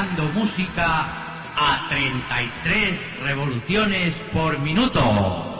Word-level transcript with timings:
Recuperando 0.00 0.22
música 0.32 1.06
a 1.56 1.86
33 1.88 3.20
revoluciones 3.22 4.14
por 4.32 4.58
minuto. 4.58 5.59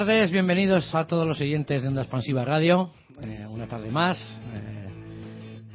Tardes, 0.00 0.32
bienvenidos 0.32 0.92
a 0.92 1.06
todos 1.06 1.24
los 1.24 1.40
oyentes 1.40 1.80
de 1.80 1.86
Onda 1.86 2.02
Expansiva 2.02 2.44
Radio. 2.44 2.90
Eh, 3.22 3.46
una 3.48 3.68
tarde 3.68 3.90
más, 3.92 4.18
eh, 4.18 4.88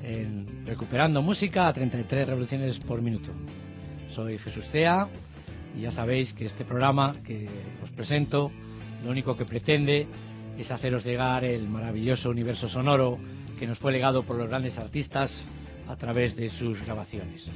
en 0.04 0.66
Recuperando 0.66 1.22
Música 1.22 1.70
a 1.70 1.72
33 1.72 2.28
revoluciones 2.28 2.78
por 2.80 3.02
minuto. 3.02 3.32
Soy 4.14 4.38
Jesús 4.40 4.66
Cea 4.74 5.08
y 5.74 5.84
ya 5.84 5.92
sabéis 5.92 6.34
que 6.34 6.48
este 6.48 6.66
programa 6.66 7.16
que 7.26 7.48
os 7.82 7.90
presento 7.92 8.52
lo 9.06 9.10
único 9.10 9.38
que 9.38 9.46
pretende 9.46 10.06
es 10.58 10.70
haceros 10.70 11.06
llegar 11.06 11.46
el 11.46 11.70
maravilloso 11.70 12.30
universo 12.30 12.68
sonoro 12.68 13.18
que 13.58 13.68
nos 13.68 13.80
fue 13.80 13.94
legado 13.94 14.24
por 14.24 14.36
los 14.36 14.50
grandes 14.50 14.78
artistas 14.78 15.32
a 15.88 15.96
través 15.96 16.36
de 16.36 16.50
sus 16.50 16.86
grabaciones. 16.86 17.50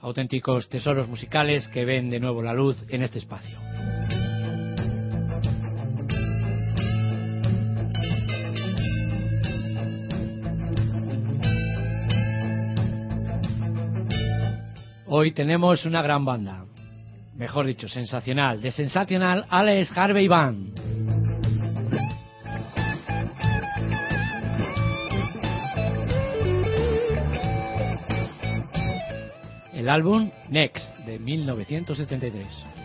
Auténticos 0.00 0.66
tesoros 0.70 1.10
musicales 1.10 1.68
que 1.68 1.84
ven 1.84 2.08
de 2.08 2.20
nuevo 2.20 2.40
la 2.40 2.54
luz 2.54 2.82
en 2.88 3.02
este 3.02 3.18
espacio. 3.18 3.58
Hoy 15.08 15.30
tenemos 15.30 15.84
una 15.84 16.02
gran 16.02 16.24
banda. 16.24 16.64
Mejor 17.36 17.66
dicho, 17.66 17.86
sensacional. 17.86 18.60
De 18.60 18.72
Sensacional 18.72 19.46
Alex 19.48 19.96
Harvey 19.96 20.26
Band. 20.26 20.76
El 29.72 29.88
álbum 29.88 30.28
Next 30.50 30.96
de 31.06 31.20
1973. 31.20 32.75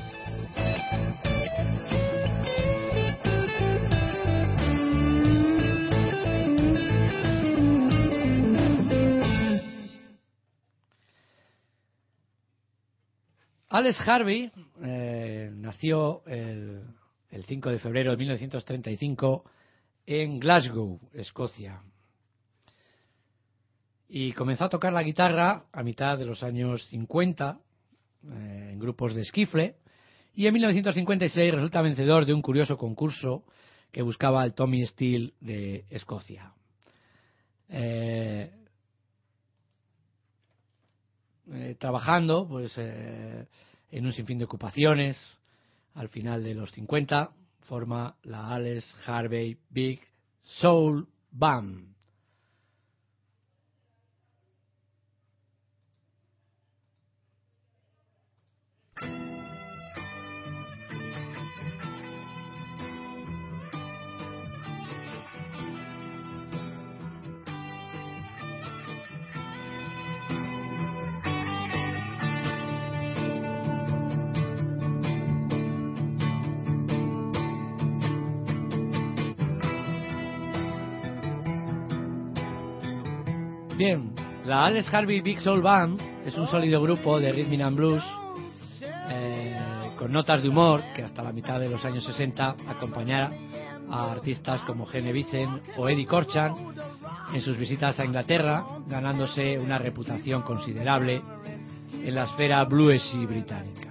Alex 13.72 14.02
Harvey 14.06 14.52
eh, 14.84 15.50
nació 15.54 16.24
el, 16.26 16.82
el 17.30 17.46
5 17.46 17.70
de 17.70 17.80
febrero 17.80 18.12
de 18.12 18.18
1935 18.18 19.46
en 20.06 20.42
Glasgow, 20.42 21.00
Escocia. 21.14 21.82
Y 24.10 24.34
comenzó 24.34 24.66
a 24.66 24.70
tocar 24.70 24.92
la 24.92 25.04
guitarra 25.04 25.68
a 25.72 25.84
mitad 25.84 26.18
de 26.18 26.26
los 26.26 26.44
años 26.44 26.86
50 26.88 27.60
eh, 28.24 28.70
en 28.74 28.80
grupos 28.80 29.16
de 29.16 29.22
esquifle 29.22 29.78
y 30.36 30.48
en 30.48 30.54
1956 30.54 31.54
resulta 31.54 31.82
vencedor 31.82 32.26
de 32.26 32.34
un 32.34 32.42
curioso 32.42 32.78
concurso 32.78 33.46
que 33.90 34.02
buscaba 34.02 34.44
el 34.44 34.54
Tommy 34.54 34.86
Steele 34.86 35.32
de 35.40 35.86
Escocia. 35.90 36.52
Eh, 37.70 38.52
eh, 41.52 41.76
trabajando 41.80 42.48
pues 42.48 42.74
eh, 42.78 43.46
en 43.92 44.06
un 44.06 44.14
sinfín 44.14 44.38
de 44.38 44.46
ocupaciones 44.46 45.18
al 45.96 46.10
final 46.10 46.44
de 46.44 46.54
los 46.54 46.72
50 46.72 47.32
forma 47.62 48.16
la 48.24 48.50
Alex 48.50 48.86
Harvey 49.06 49.58
Big 49.70 50.02
Soul 50.44 51.08
Band 51.32 51.92
Bien, 83.82 84.14
la 84.46 84.68
Alex 84.68 84.94
Harvey 84.94 85.22
Big 85.22 85.42
Soul 85.42 85.64
Band 85.64 86.00
es 86.24 86.38
un 86.38 86.46
sólido 86.46 86.84
grupo 86.84 87.20
de 87.20 87.32
rhythm 87.32 87.64
and 87.64 87.76
blues 87.76 88.04
eh, 89.10 89.58
con 89.98 90.12
notas 90.12 90.44
de 90.44 90.50
humor 90.50 90.84
que 90.96 91.02
hasta 91.02 91.24
la 91.24 91.32
mitad 91.32 91.60
de 91.60 91.68
los 91.68 91.84
años 91.84 92.04
60 92.04 92.58
acompañara 92.68 93.32
a 93.90 94.12
artistas 94.12 94.62
como 94.68 94.86
Gene 94.86 95.12
Vincent 95.12 95.64
o 95.78 95.90
Eddie 95.90 96.06
Corchan 96.06 96.54
en 97.34 97.42
sus 97.42 97.58
visitas 97.58 98.00
a 98.00 98.06
Inglaterra, 98.06 98.64
ganándose 98.86 99.58
una 99.58 99.80
reputación 99.80 100.44
considerable 100.44 101.20
en 101.92 102.14
la 102.14 102.26
esfera 102.26 102.64
bluesy 102.66 103.26
británica. 103.26 103.90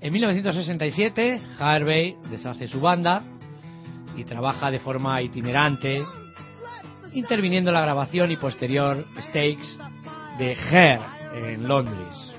En 0.00 0.12
1967, 0.12 1.40
Harvey 1.60 2.16
deshace 2.28 2.66
su 2.66 2.80
banda 2.80 3.22
y 4.16 4.24
trabaja 4.24 4.72
de 4.72 4.80
forma 4.80 5.22
itinerante 5.22 6.02
interviniendo 7.14 7.70
en 7.70 7.74
la 7.74 7.82
grabación 7.82 8.30
y 8.30 8.36
posterior 8.36 9.04
Stakes 9.28 9.78
de 10.38 10.54
Hair 10.54 11.00
en 11.34 11.68
Londres. 11.68 12.34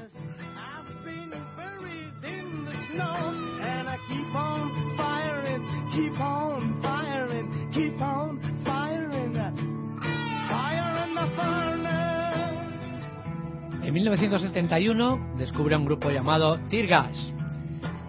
En 13.83 13.93
1971 13.93 15.35
descubre 15.37 15.75
un 15.75 15.85
grupo 15.85 16.09
llamado 16.09 16.57
Tear 16.69 16.87
Gas, 16.87 17.33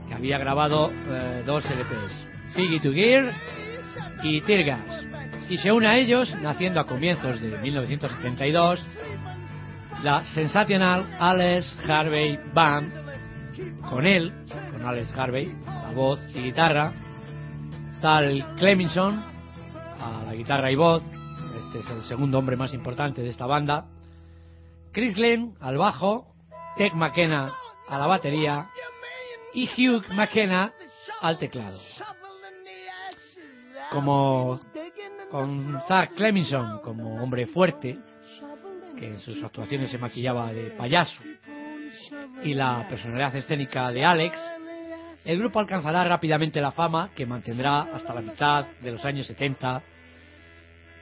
que 0.08 0.14
había 0.14 0.38
grabado 0.38 0.90
eh, 0.90 1.42
dos 1.44 1.64
LPs, 1.64 2.54
Piggy 2.54 2.80
to 2.80 2.92
Gear 2.92 3.34
y 4.22 4.40
Tear 4.40 4.64
Gas, 4.64 5.04
y 5.48 5.58
se 5.58 5.72
une 5.72 5.86
a 5.86 5.96
ellos, 5.96 6.34
naciendo 6.40 6.80
a 6.80 6.86
comienzos 6.86 7.40
de 7.40 7.56
1972, 7.58 8.84
la 10.02 10.24
sensacional 10.26 11.16
Alex 11.18 11.78
Harvey 11.88 12.38
Band, 12.52 12.92
con 13.88 14.06
él, 14.06 14.32
con 14.72 14.86
Alex 14.86 15.16
Harvey, 15.16 15.54
a 15.66 15.92
voz 15.92 16.20
y 16.34 16.42
guitarra, 16.42 16.92
Sal 18.00 18.54
Cleminson, 18.56 19.22
a 20.00 20.24
la 20.26 20.34
guitarra 20.34 20.70
y 20.70 20.76
voz, 20.76 21.02
este 21.66 21.78
es 21.80 21.90
el 21.90 22.02
segundo 22.04 22.38
hombre 22.38 22.56
más 22.56 22.74
importante 22.74 23.22
de 23.22 23.28
esta 23.28 23.46
banda, 23.46 23.86
Chris 24.92 25.14
Glenn 25.14 25.56
al 25.60 25.76
bajo, 25.76 26.34
Tech 26.76 26.94
McKenna 26.94 27.52
a 27.88 27.98
la 27.98 28.06
batería. 28.06 28.70
Y 29.52 29.66
Hugh 29.66 30.04
McKenna 30.14 30.72
al 31.20 31.38
teclado. 31.38 31.78
Como 33.90 34.60
con 35.34 35.82
Zach 35.88 36.12
Cleminson 36.14 36.78
como 36.78 37.20
hombre 37.20 37.48
fuerte, 37.48 37.98
que 38.96 39.04
en 39.04 39.18
sus 39.18 39.42
actuaciones 39.42 39.90
se 39.90 39.98
maquillaba 39.98 40.52
de 40.52 40.70
payaso, 40.70 41.20
y 42.44 42.54
la 42.54 42.86
personalidad 42.88 43.34
escénica 43.34 43.90
de 43.90 44.04
Alex, 44.04 44.38
el 45.24 45.40
grupo 45.40 45.58
alcanzará 45.58 46.04
rápidamente 46.04 46.60
la 46.60 46.70
fama 46.70 47.10
que 47.16 47.26
mantendrá 47.26 47.80
hasta 47.80 48.14
la 48.14 48.20
mitad 48.20 48.68
de 48.80 48.92
los 48.92 49.04
años 49.04 49.26
70 49.26 49.82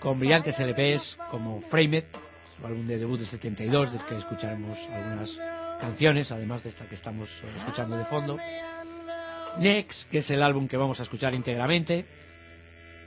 con 0.00 0.18
brillantes 0.18 0.58
LPs 0.58 1.18
como 1.30 1.60
Frame 1.68 1.98
It, 1.98 2.06
su 2.56 2.66
álbum 2.66 2.86
de 2.86 2.96
debut 2.96 3.18
del 3.18 3.28
72, 3.28 3.92
del 3.92 4.02
que 4.06 4.16
escucharemos 4.16 4.78
algunas 4.94 5.30
canciones, 5.78 6.32
además 6.32 6.62
de 6.62 6.70
esta 6.70 6.86
que 6.86 6.94
estamos 6.94 7.28
escuchando 7.58 7.98
de 7.98 8.06
fondo. 8.06 8.38
Next, 9.58 10.08
que 10.08 10.18
es 10.20 10.30
el 10.30 10.42
álbum 10.42 10.68
que 10.68 10.78
vamos 10.78 10.98
a 11.00 11.02
escuchar 11.02 11.34
íntegramente. 11.34 12.21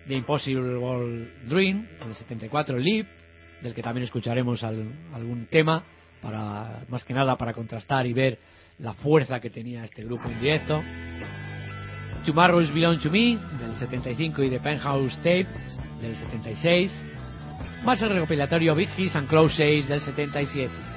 The 0.08 0.14
Impossible 0.14 1.28
Dream, 1.48 1.88
en 2.02 2.10
el 2.10 2.16
74, 2.16 2.78
Live, 2.78 3.08
del 3.62 3.74
que 3.74 3.82
también 3.82 4.04
escucharemos 4.04 4.64
algún 4.64 5.48
tema, 5.50 5.84
para 6.22 6.84
más 6.90 7.04
que 7.04 7.14
nada 7.14 7.38
para 7.38 7.54
contrastar 7.54 8.06
y 8.06 8.14
ver 8.14 8.40
la 8.80 8.94
fuerza 8.94 9.40
que 9.40 9.50
tenía 9.50 9.84
este 9.84 10.04
grupo 10.04 10.30
en 10.30 10.40
directo. 10.40 10.84
Tomorrow's 12.26 12.74
Belong 12.74 13.00
to 13.02 13.10
Me, 13.10 13.38
del 13.60 13.78
75, 13.78 14.44
y 14.44 14.50
The 14.50 14.60
Penthouse 14.60 15.16
Tape, 15.18 15.48
del 16.02 16.18
76, 16.18 16.92
más 17.84 18.02
el 18.02 18.10
recopilatorio 18.10 18.74
Big 18.76 18.90
Hits 18.98 19.16
and 19.16 19.28
Closes 19.28 19.88
del 19.88 20.02
77. 20.02 20.95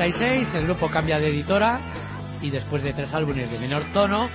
1976 0.00 0.54
el 0.54 0.64
grupo 0.64 0.90
cambia 0.90 1.20
de 1.20 1.28
editora 1.28 1.78
y 2.40 2.48
después 2.48 2.82
de 2.82 2.94
tres 2.94 3.12
álbumes 3.12 3.50
de 3.50 3.58
menor 3.58 3.84
tono, 3.92 4.30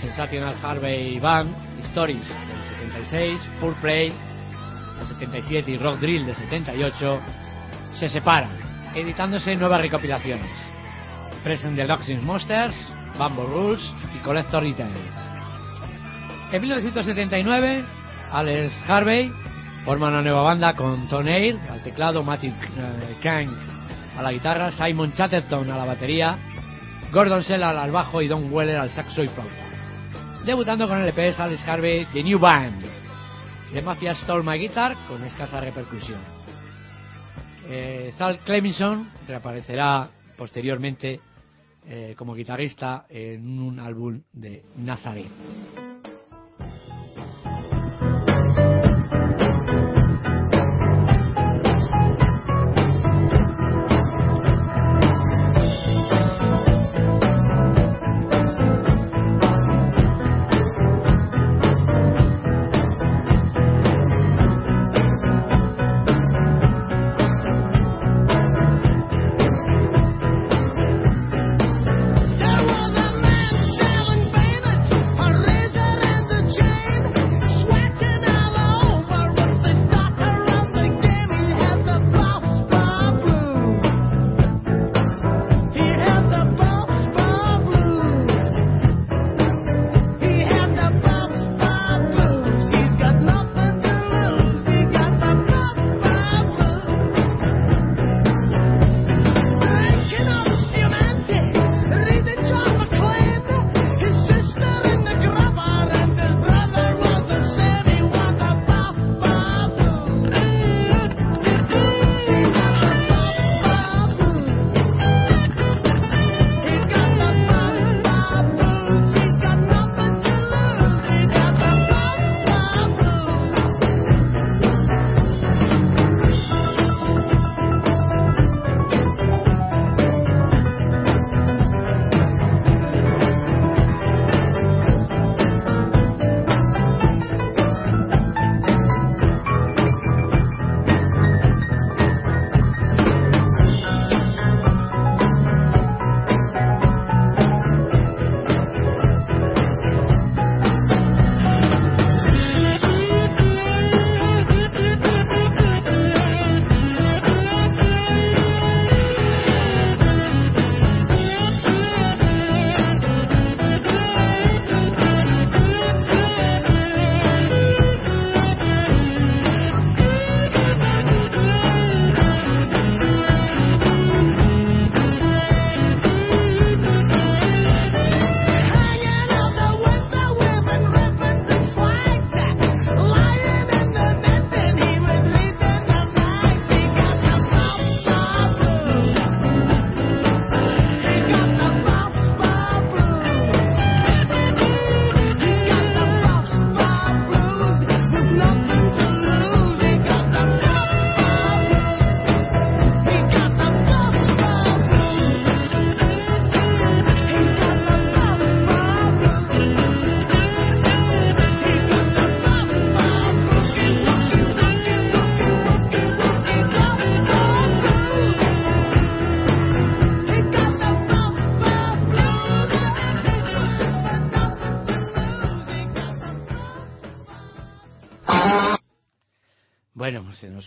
Sensational 0.00 0.56
Harvey 0.60 1.20
Band, 1.20 1.54
Stories 1.90 2.26
del 2.26 2.90
76, 3.04 3.40
Full 3.60 3.74
Play 3.80 4.12
del 4.98 5.08
77 5.08 5.70
y 5.70 5.78
Rock 5.78 6.00
Drill 6.00 6.26
del 6.26 6.34
78, 6.34 7.20
se 7.92 8.08
separan, 8.08 8.50
editándose 8.96 9.54
nuevas 9.54 9.80
recopilaciones. 9.80 10.50
Present 11.44 11.76
Deluxe 11.76 12.20
Monsters, 12.20 12.74
Bamboo 13.16 13.46
Rules 13.46 13.94
y 14.12 14.18
Collector 14.24 14.64
Details. 14.64 15.28
En 16.50 16.60
1979, 16.60 17.84
Alex 18.32 18.72
Harvey 18.88 19.32
forma 19.84 20.08
una 20.08 20.20
nueva 20.20 20.42
banda 20.42 20.74
con 20.74 21.06
Tony 21.06 21.30
Air 21.30 21.60
al 21.70 21.80
teclado, 21.84 22.24
Matthew 22.24 22.54
Kang 23.22 23.69
a 24.20 24.22
la 24.22 24.32
guitarra, 24.32 24.70
Simon 24.70 25.14
Chatterton 25.14 25.70
a 25.70 25.78
la 25.78 25.84
batería, 25.86 26.36
Gordon 27.10 27.42
Sellal 27.42 27.78
al 27.78 27.90
bajo 27.90 28.20
y 28.20 28.28
Don 28.28 28.52
Weller 28.52 28.76
al 28.76 28.90
saxo 28.90 29.22
y 29.22 29.28
flauta. 29.28 30.42
Debutando 30.44 30.86
con 30.86 31.00
el 31.00 31.08
EP 31.08 31.34
Alex 31.38 31.66
Harvey 31.66 32.06
The 32.12 32.22
New 32.22 32.38
Band. 32.38 32.84
The 33.72 33.80
Mafia 33.80 34.14
Stole 34.16 34.42
My 34.42 34.58
Guitar 34.58 34.94
con 35.08 35.24
escasa 35.24 35.60
repercusión. 35.60 36.20
Eh, 37.66 38.12
Sal 38.18 38.40
Cleminson 38.40 39.10
reaparecerá 39.26 40.10
posteriormente 40.36 41.20
eh, 41.86 42.14
como 42.16 42.34
guitarrista 42.34 43.06
en 43.08 43.58
un 43.58 43.80
álbum 43.80 44.20
de 44.32 44.64
Nazareth. 44.76 45.30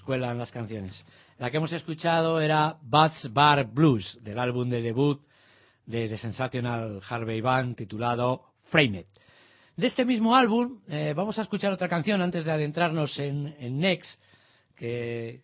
Cuelan 0.03 0.37
las 0.37 0.51
canciones. 0.51 1.03
La 1.39 1.49
que 1.49 1.57
hemos 1.57 1.73
escuchado 1.73 2.39
era 2.39 2.77
Bats 2.83 3.31
Bar 3.33 3.65
Blues, 3.65 4.19
del 4.21 4.37
álbum 4.37 4.69
de 4.69 4.81
debut 4.81 5.21
de 5.85 6.07
The 6.07 6.17
Sensational 6.17 7.01
Harvey 7.07 7.41
Band 7.41 7.75
titulado 7.75 8.43
Frame 8.65 8.99
It. 8.99 9.07
De 9.75 9.87
este 9.87 10.05
mismo 10.05 10.35
álbum 10.35 10.81
eh, 10.87 11.13
vamos 11.15 11.39
a 11.39 11.41
escuchar 11.41 11.73
otra 11.73 11.89
canción 11.89 12.21
antes 12.21 12.45
de 12.45 12.51
adentrarnos 12.51 13.17
en, 13.17 13.55
en 13.59 13.79
Next, 13.79 14.19
que, 14.75 15.41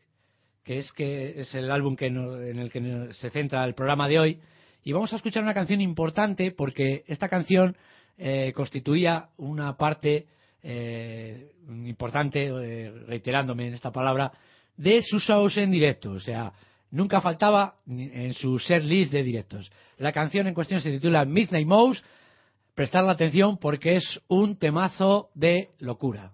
que, 0.64 0.80
es, 0.80 0.92
que 0.94 1.42
es 1.42 1.56
el 1.56 1.72
álbum 1.72 1.96
que 1.96 2.06
en 2.06 2.60
el 2.60 2.72
que 2.72 3.10
se 3.14 3.32
centra 3.32 3.66
el 3.66 3.74
programa 3.74 4.08
de 4.08 4.20
hoy. 4.20 4.40
Y 4.84 4.92
vamos 4.92 5.12
a 5.12 5.16
escuchar 5.16 5.44
una 5.44 5.54
canción 5.54 5.82
importante 5.82 6.52
porque 6.52 7.04
esta 7.08 7.28
canción 7.28 7.76
eh, 8.18 8.54
constituía 8.56 9.30
una 9.38 9.78
parte 9.78 10.28
eh, 10.64 11.52
importante, 11.70 12.48
eh, 12.48 12.92
reiterándome 13.08 13.68
en 13.68 13.74
esta 13.74 13.92
palabra, 13.92 14.32
de 14.78 15.02
sus 15.02 15.24
shows 15.24 15.58
en 15.58 15.72
directo. 15.72 16.12
O 16.12 16.20
sea, 16.20 16.54
nunca 16.92 17.22
faltaba 17.22 17.76
en 17.88 18.34
su 18.34 18.60
set 18.60 18.84
list 18.84 19.12
de 19.12 19.24
directos. 19.24 19.72
La 19.98 20.12
canción 20.12 20.48
en 20.48 20.54
cuestión 20.54 20.82
se 20.82 20.92
titula 20.92 21.26
Midnight 21.26 21.68
Mouse. 21.68 22.04
Prestar 22.76 23.04
la 23.04 23.12
atención 23.12 23.58
porque 23.58 23.96
es 23.96 24.22
un 24.28 24.56
temazo 24.56 25.30
de 25.36 25.70
locura. 25.80 26.32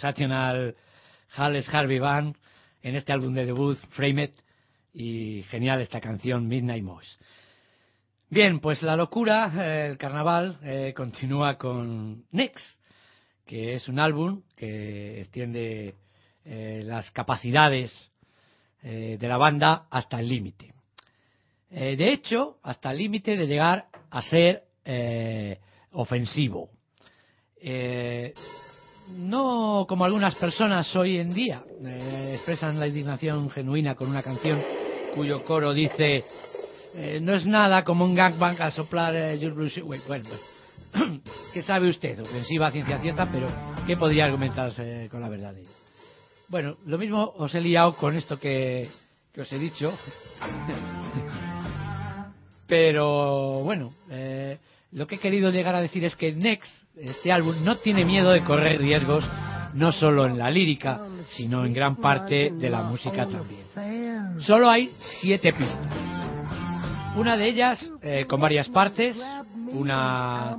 Sensational 0.00 0.74
Hales 1.36 1.68
Harvey 1.68 1.98
Band 1.98 2.34
en 2.82 2.96
este 2.96 3.12
álbum 3.12 3.34
de 3.34 3.44
debut, 3.44 3.76
Frame 3.90 4.24
It, 4.24 4.32
y 4.94 5.42
genial 5.50 5.80
esta 5.82 6.00
canción, 6.00 6.48
Midnight 6.48 6.82
Moss. 6.82 7.18
Bien, 8.30 8.60
pues 8.60 8.82
la 8.82 8.96
locura, 8.96 9.52
eh, 9.56 9.88
el 9.90 9.98
carnaval, 9.98 10.58
eh, 10.62 10.94
continúa 10.96 11.58
con 11.58 12.24
Next, 12.32 12.64
que 13.44 13.74
es 13.74 13.88
un 13.88 13.98
álbum 13.98 14.42
que 14.56 15.20
extiende 15.20 15.94
eh, 16.44 16.82
las 16.84 17.10
capacidades 17.10 17.92
de 18.82 19.28
la 19.28 19.36
banda 19.36 19.88
hasta 19.90 20.18
el 20.18 20.26
límite. 20.26 20.72
de 21.68 22.12
hecho, 22.14 22.56
hasta 22.62 22.92
el 22.92 22.96
límite 22.96 23.36
de 23.36 23.46
llegar 23.46 23.88
a 24.10 24.22
ser 24.22 24.62
ofensivo. 25.92 26.70
No 29.16 29.86
como 29.88 30.04
algunas 30.04 30.34
personas 30.36 30.94
hoy 30.96 31.18
en 31.18 31.32
día 31.32 31.62
expresan 32.32 32.78
la 32.78 32.86
indignación 32.86 33.50
genuina 33.50 33.94
con 33.94 34.08
una 34.08 34.22
canción 34.22 34.62
cuyo 35.14 35.44
coro 35.44 35.72
dice 35.72 36.24
eh, 36.94 37.20
no 37.20 37.34
es 37.34 37.46
nada 37.46 37.84
como 37.84 38.04
un 38.04 38.14
gangbang 38.14 38.60
a 38.60 38.70
soplar 38.70 39.14
eh, 39.14 39.38
Bueno, 39.84 40.04
pues, 40.06 40.22
¿qué 41.52 41.62
sabe 41.62 41.88
usted? 41.88 42.20
Ofensiva 42.20 42.70
ciencia 42.72 42.98
cierta, 42.98 43.30
pero 43.30 43.48
¿qué 43.86 43.96
podría 43.96 44.24
argumentarse 44.24 45.08
con 45.08 45.20
la 45.20 45.28
verdad 45.28 45.54
de 45.54 45.64
Bueno, 46.48 46.78
lo 46.86 46.98
mismo 46.98 47.32
os 47.36 47.54
he 47.54 47.60
liado 47.60 47.96
con 47.96 48.16
esto 48.16 48.38
que, 48.38 48.88
os 49.38 49.52
he 49.52 49.58
dicho. 49.58 49.96
pero 52.66 53.62
bueno, 53.62 53.92
eh, 54.10 54.58
lo 54.90 55.06
que 55.06 55.14
he 55.14 55.18
querido 55.18 55.50
llegar 55.50 55.76
a 55.76 55.80
decir 55.80 56.04
es 56.04 56.16
que 56.16 56.32
Next, 56.32 56.72
este 57.00 57.32
álbum, 57.32 57.54
no 57.64 57.76
tiene 57.76 58.04
miedo 58.04 58.30
de 58.30 58.44
correr 58.44 58.80
riesgos, 58.80 59.28
no 59.74 59.92
solo 59.92 60.26
en 60.26 60.38
la 60.38 60.50
lírica, 60.50 61.00
sino 61.36 61.64
en 61.64 61.72
gran 61.72 61.96
parte 61.96 62.50
de 62.52 62.70
la 62.70 62.82
música 62.82 63.26
también. 63.26 64.40
Solo 64.40 64.68
hay 64.68 64.90
siete 65.20 65.52
pistas 65.52 66.10
una 67.16 67.36
de 67.36 67.48
ellas 67.48 67.90
eh, 68.02 68.26
con 68.28 68.40
varias 68.40 68.68
partes, 68.68 69.16
una, 69.72 70.56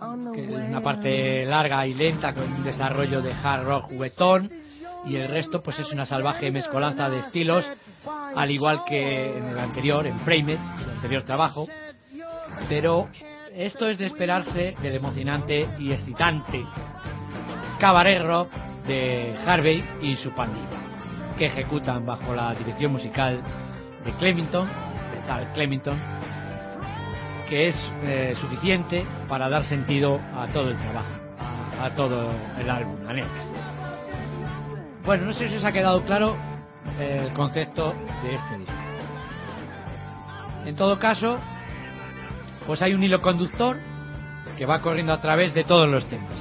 una 0.00 0.80
parte 0.82 1.44
larga 1.44 1.86
y 1.86 1.94
lenta 1.94 2.32
con 2.32 2.52
un 2.52 2.64
desarrollo 2.64 3.20
de 3.22 3.32
hard 3.32 3.64
rock 3.64 3.84
juguetón 3.90 4.50
y 5.06 5.16
el 5.16 5.28
resto 5.28 5.62
pues 5.62 5.78
es 5.78 5.90
una 5.92 6.06
salvaje 6.06 6.50
mezcolanza 6.50 7.08
de 7.08 7.20
estilos, 7.20 7.64
al 8.34 8.50
igual 8.50 8.82
que 8.86 9.36
en 9.36 9.48
el 9.48 9.58
anterior, 9.58 10.06
en 10.06 10.18
Frame 10.20 10.54
el 10.54 10.90
anterior 10.90 11.24
trabajo, 11.24 11.66
pero 12.68 13.08
esto 13.54 13.88
es 13.88 13.98
de 13.98 14.06
esperarse 14.06 14.74
del 14.82 14.94
emocionante 14.94 15.68
y 15.78 15.92
excitante 15.92 16.64
cabaret 17.78 18.22
rock 18.22 18.50
de 18.86 19.34
Harvey 19.46 19.84
y 20.02 20.16
su 20.16 20.30
pandilla, 20.30 21.36
que 21.38 21.46
ejecutan 21.46 22.04
bajo 22.04 22.34
la 22.34 22.54
dirección 22.54 22.92
musical 22.92 23.42
de 24.04 24.12
Clemington 24.16 24.68
Sal 25.26 25.52
Clemington, 25.52 25.98
que 27.48 27.68
es 27.68 27.92
eh, 28.04 28.34
suficiente 28.40 29.04
para 29.28 29.48
dar 29.48 29.64
sentido 29.64 30.20
a 30.34 30.46
todo 30.52 30.70
el 30.70 30.78
trabajo, 30.78 31.10
a, 31.80 31.90
todo 31.90 32.30
el 32.58 32.70
álbum, 32.70 33.02
Next. 33.06 33.30
Bueno, 35.04 35.26
no 35.26 35.32
sé 35.32 35.48
si 35.48 35.56
os 35.56 35.64
ha 35.64 35.72
quedado 35.72 36.04
claro 36.04 36.36
eh, 36.98 37.26
el 37.26 37.32
concepto 37.32 37.94
de 38.22 38.34
este 38.34 38.58
disco. 38.58 38.74
En 40.64 40.76
todo 40.76 40.98
caso, 40.98 41.38
pues 42.70 42.82
hay 42.82 42.94
un 42.94 43.02
hilo 43.02 43.20
conductor 43.20 43.76
que 44.56 44.64
va 44.64 44.80
corriendo 44.80 45.12
a 45.12 45.20
través 45.20 45.52
de 45.54 45.64
todos 45.64 45.88
los 45.88 46.08
temas. 46.08 46.38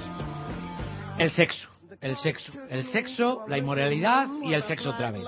El 1.17 1.31
sexo, 1.31 1.67
el 2.01 2.17
sexo, 2.17 2.53
el 2.69 2.85
sexo, 2.85 3.45
la 3.47 3.57
inmoralidad 3.57 4.27
y 4.43 4.53
el 4.53 4.61
sexo 4.61 4.91
otra 4.91 5.09
vez. 5.09 5.23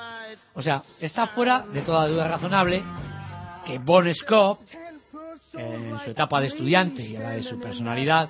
O 0.53 0.61
sea, 0.61 0.83
está 0.99 1.25
fuera 1.25 1.65
de 1.73 1.81
toda 1.81 2.07
duda 2.07 2.27
razonable 2.27 2.83
que 3.65 3.79
Bon 3.79 4.13
Scott, 4.13 4.59
en 5.53 5.97
su 6.05 6.11
etapa 6.11 6.39
de 6.39 6.49
estudiante 6.49 7.01
y 7.01 7.15
en 7.15 7.23
la 7.23 7.31
de 7.31 7.41
su 7.41 7.59
personalidad, 7.59 8.29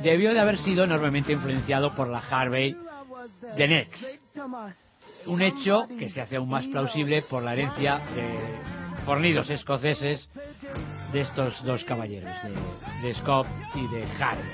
debió 0.00 0.32
de 0.32 0.38
haber 0.38 0.58
sido 0.58 0.84
enormemente 0.84 1.32
influenciado 1.32 1.92
por 1.92 2.06
la 2.06 2.20
Harvey 2.20 2.76
de 3.56 3.66
Next. 3.66 4.04
Un 5.26 5.42
hecho 5.42 5.88
que 5.98 6.08
se 6.08 6.20
hace 6.20 6.36
aún 6.36 6.50
más 6.50 6.68
plausible 6.68 7.22
por 7.22 7.42
la 7.42 7.54
herencia 7.54 7.98
de 8.14 8.81
fornidos 9.04 9.50
escoceses 9.50 10.28
de 11.12 11.20
estos 11.20 11.62
dos 11.64 11.84
caballeros, 11.84 12.32
de, 13.02 13.14
Scott 13.14 13.46
y 13.74 13.86
de 13.88 14.04
Harvey. 14.20 14.44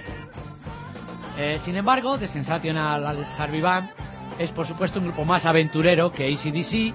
Eh, 1.36 1.58
sin 1.64 1.76
embargo, 1.76 2.18
The 2.18 2.28
Sensational 2.28 3.06
Alex 3.06 3.28
Harvey 3.38 3.60
Band 3.60 3.90
es 4.38 4.50
por 4.52 4.66
supuesto 4.66 4.98
un 4.98 5.06
grupo 5.06 5.24
más 5.24 5.46
aventurero 5.46 6.10
que 6.10 6.26
ACDC 6.26 6.94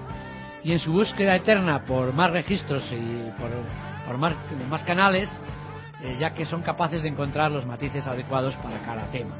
y 0.64 0.72
en 0.72 0.78
su 0.78 0.92
búsqueda 0.92 1.36
eterna 1.36 1.84
por 1.84 2.12
más 2.12 2.30
registros 2.30 2.84
y 2.90 3.30
por, 3.38 4.18
más, 4.18 4.36
más, 4.68 4.82
canales, 4.84 5.28
eh, 6.02 6.16
ya 6.18 6.34
que 6.34 6.44
son 6.44 6.62
capaces 6.62 7.02
de 7.02 7.08
encontrar 7.08 7.50
los 7.50 7.66
matices 7.66 8.06
adecuados 8.06 8.54
para 8.56 8.80
cada 8.82 9.06
tema. 9.10 9.36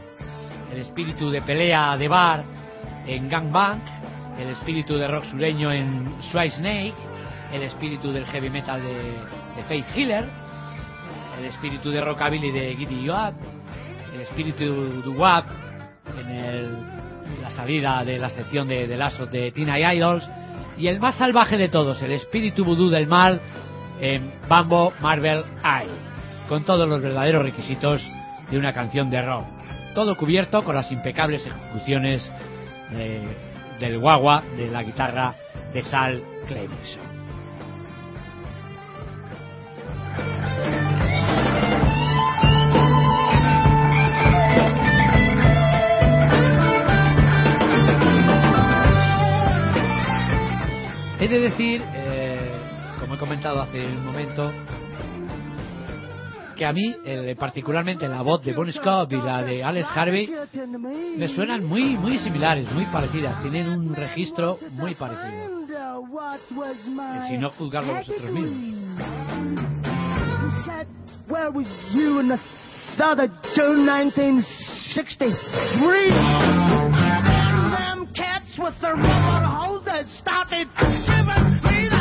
El 0.70 0.79
espíritu 0.79 1.31
de 1.31 1.42
pelea 1.42 1.96
de 1.96 2.09
bar 2.09 2.44
en 3.07 3.29
Gangbang, 3.29 3.81
el 4.38 4.48
espíritu 4.48 4.96
de 4.96 5.09
rock 5.09 5.24
sureño 5.24 5.70
en 5.72 6.14
Swy 6.31 6.50
Snake, 6.50 6.94
el 7.52 7.62
espíritu 7.62 8.12
del 8.12 8.26
heavy 8.26 8.50
metal 8.50 8.83
de, 8.83 8.94
de 9.57 9.62
Faith 9.68 9.87
Healer, 9.94 10.24
el 11.38 11.44
espíritu 11.46 11.90
de 11.90 12.00
rockabilly 12.00 12.50
de 12.50 12.76
Giddy 12.76 13.11
Up, 13.11 13.35
el 14.14 14.20
espíritu 14.20 15.02
de 15.02 15.09
WAP 15.09 15.46
en 16.18 17.42
la 17.42 17.50
salida 17.50 18.04
de 18.04 18.18
la 18.18 18.30
sección 18.30 18.68
de, 18.68 18.87
de 18.87 18.96
Lasso 18.96 19.26
de 19.26 19.50
Tina 19.52 19.78
Idols, 19.94 20.28
y 20.76 20.88
el 20.88 21.00
más 21.00 21.16
salvaje 21.16 21.57
de 21.57 21.68
todos, 21.68 22.02
el 22.02 22.12
espíritu 22.12 22.64
vudú 22.64 22.90
del 22.90 23.07
mal 23.07 23.40
en 24.00 24.33
Bambo 24.48 24.92
Marvel 25.00 25.44
Eye, 25.62 25.90
con 26.48 26.64
todos 26.64 26.88
los 26.88 27.00
verdaderos 27.00 27.42
requisitos 27.42 28.02
de 28.50 28.59
una 28.59 28.72
canción 28.72 29.11
de 29.11 29.22
rock. 29.22 29.46
Todo 29.94 30.16
cubierto 30.16 30.64
con 30.64 30.74
las 30.74 30.90
impecables 30.90 31.46
ejecuciones 31.46 32.30
del 33.80 33.98
guagua 33.98 34.42
de 34.57 34.68
la 34.68 34.83
guitarra 34.83 35.35
de 35.72 35.85
Hal 35.92 36.22
Clemson. 36.46 37.13
He 51.20 51.29
de 51.29 51.40
decir, 51.40 51.83
eh, 51.94 52.50
como 53.00 53.14
he 53.14 53.18
comentado 53.18 53.62
hace 53.62 53.87
un 53.87 54.05
momento, 54.05 54.53
que 56.55 56.66
a 56.66 56.72
mí, 56.72 56.94
particularmente 57.38 58.07
la 58.09 58.22
voz 58.22 58.44
de 58.44 58.53
Bon 58.53 58.70
Scott 58.70 59.12
y 59.12 59.16
la 59.16 59.42
de 59.42 59.64
Alex 59.64 59.88
Harvey, 59.94 60.31
me 61.16 61.29
suenan 61.29 61.64
muy, 61.64 61.96
muy 61.96 62.18
similares, 62.18 62.70
muy 62.72 62.87
parecidas. 62.87 63.40
Tienen 63.42 63.68
un 63.68 63.94
registro 63.94 64.59
muy 64.72 64.94
parecido. 64.94 65.66
si 67.29 67.38
no, 67.38 67.50
juzgarlo 67.53 67.94
vosotros 67.94 68.31
mismos. 68.31 69.23
Where 71.34 71.50
was 71.50 71.66
you 71.90 72.20
in 72.20 72.28
the 72.28 72.38
June 73.56 73.86
1963? 73.86 76.10
Them 77.74 78.06
cats 78.14 78.56
with 78.56 78.74
the 78.80 78.94
rubber 78.94 79.44
hose 79.44 79.84
that 79.84 80.06
started 80.20 80.68
giving 80.78 81.90
me 81.90 81.93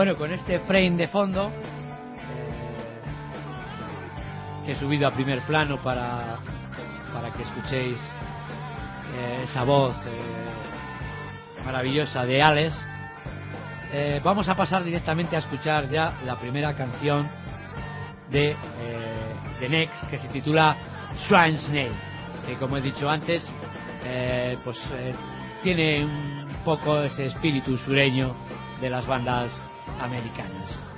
Bueno, 0.00 0.16
con 0.16 0.32
este 0.32 0.60
frame 0.60 0.92
de 0.92 1.08
fondo 1.08 1.52
que 4.64 4.72
he 4.72 4.76
subido 4.76 5.06
a 5.06 5.10
primer 5.10 5.42
plano 5.42 5.76
para 5.82 6.38
para 7.12 7.30
que 7.30 7.42
escuchéis 7.42 7.98
eh, 9.14 9.40
esa 9.44 9.62
voz 9.62 9.94
eh, 10.06 11.62
maravillosa 11.66 12.24
de 12.24 12.40
Alex. 12.40 12.74
Eh, 13.92 14.22
vamos 14.24 14.48
a 14.48 14.56
pasar 14.56 14.82
directamente 14.84 15.36
a 15.36 15.40
escuchar 15.40 15.90
ya 15.90 16.14
la 16.24 16.40
primera 16.40 16.74
canción 16.74 17.28
de, 18.30 18.56
de 19.60 19.68
Next 19.68 20.08
que 20.08 20.16
se 20.16 20.28
titula 20.28 20.78
Swan 21.28 21.58
Snake, 21.58 21.92
que 22.46 22.56
como 22.56 22.78
he 22.78 22.80
dicho 22.80 23.06
antes, 23.06 23.44
pues 24.64 24.80
tiene 25.62 26.06
un 26.06 26.56
poco 26.64 27.02
ese 27.02 27.26
espíritu 27.26 27.76
sureño 27.76 28.34
de 28.80 28.88
las 28.88 29.06
bandas 29.06 29.52
americanas. 30.00 30.89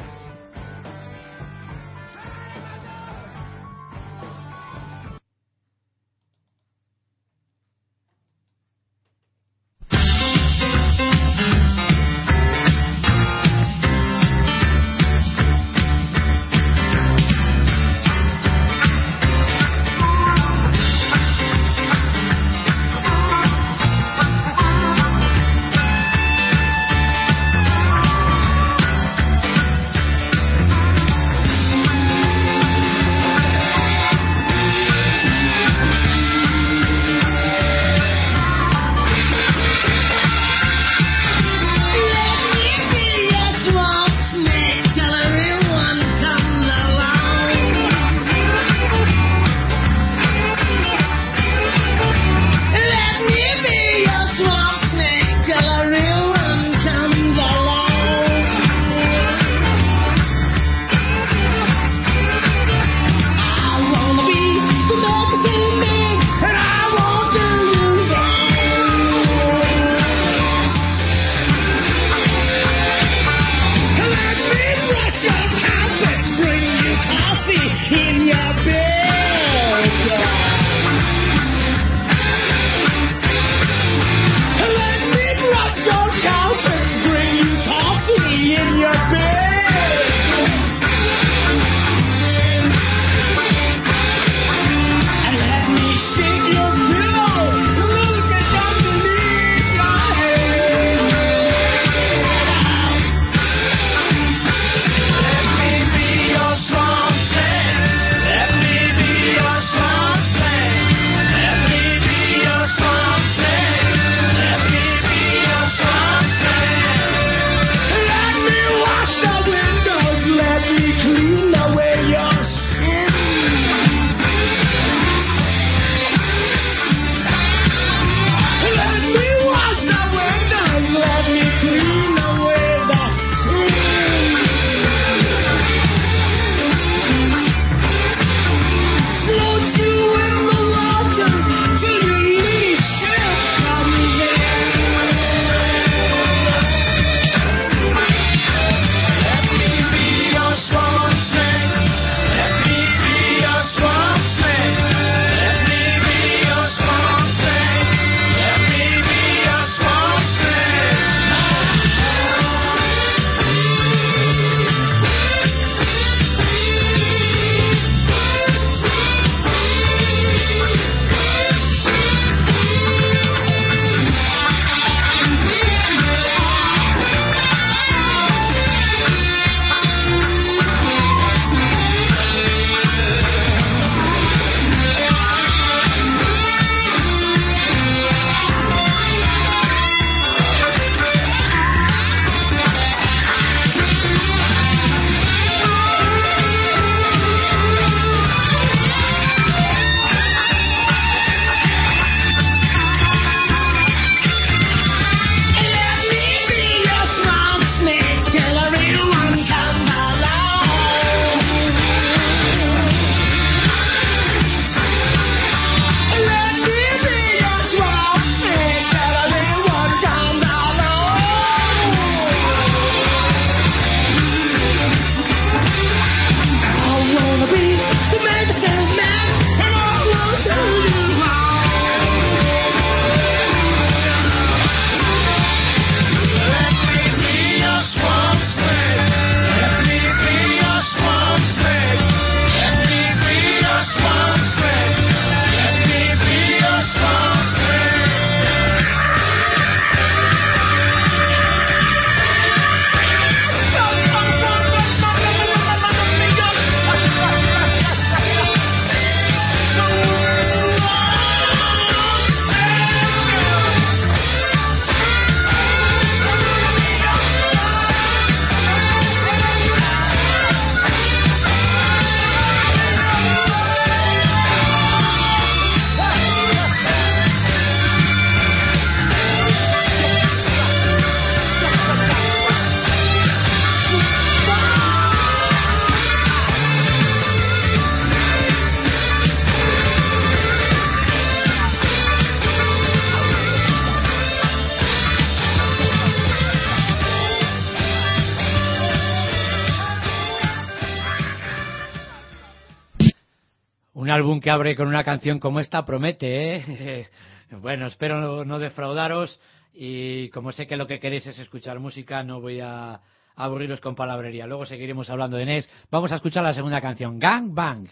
Álbum 304.22 304.40
que 304.40 304.50
abre 304.50 304.76
con 304.76 304.87
una 304.87 305.02
canción 305.02 305.40
como 305.40 305.58
esta 305.58 305.85
promete, 305.85 306.54
¿eh? 306.54 307.08
bueno, 307.61 307.88
espero 307.88 308.44
no 308.44 308.58
defraudaros 308.61 309.40
y 309.74 310.28
como 310.30 310.52
sé 310.52 310.68
que 310.68 310.76
lo 310.76 310.87
que 310.87 311.00
queréis 311.00 311.26
es 311.26 311.40
escuchar 311.40 311.80
música, 311.80 312.22
no 312.22 312.40
voy 312.40 312.61
a 312.61 313.00
aburriros 313.35 313.80
con 313.80 313.96
palabrería. 313.96 314.46
Luego 314.46 314.64
seguiremos 314.64 315.11
hablando 315.11 315.37
de 315.38 315.46
Nes. 315.46 315.70
Vamos 315.90 316.12
a 316.12 316.16
escuchar 316.16 316.44
la 316.44 316.54
segunda 316.54 316.80
canción, 316.80 317.18
Gang 317.18 317.52
Bang. 317.52 317.88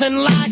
nothing 0.00 0.14
like 0.14 0.51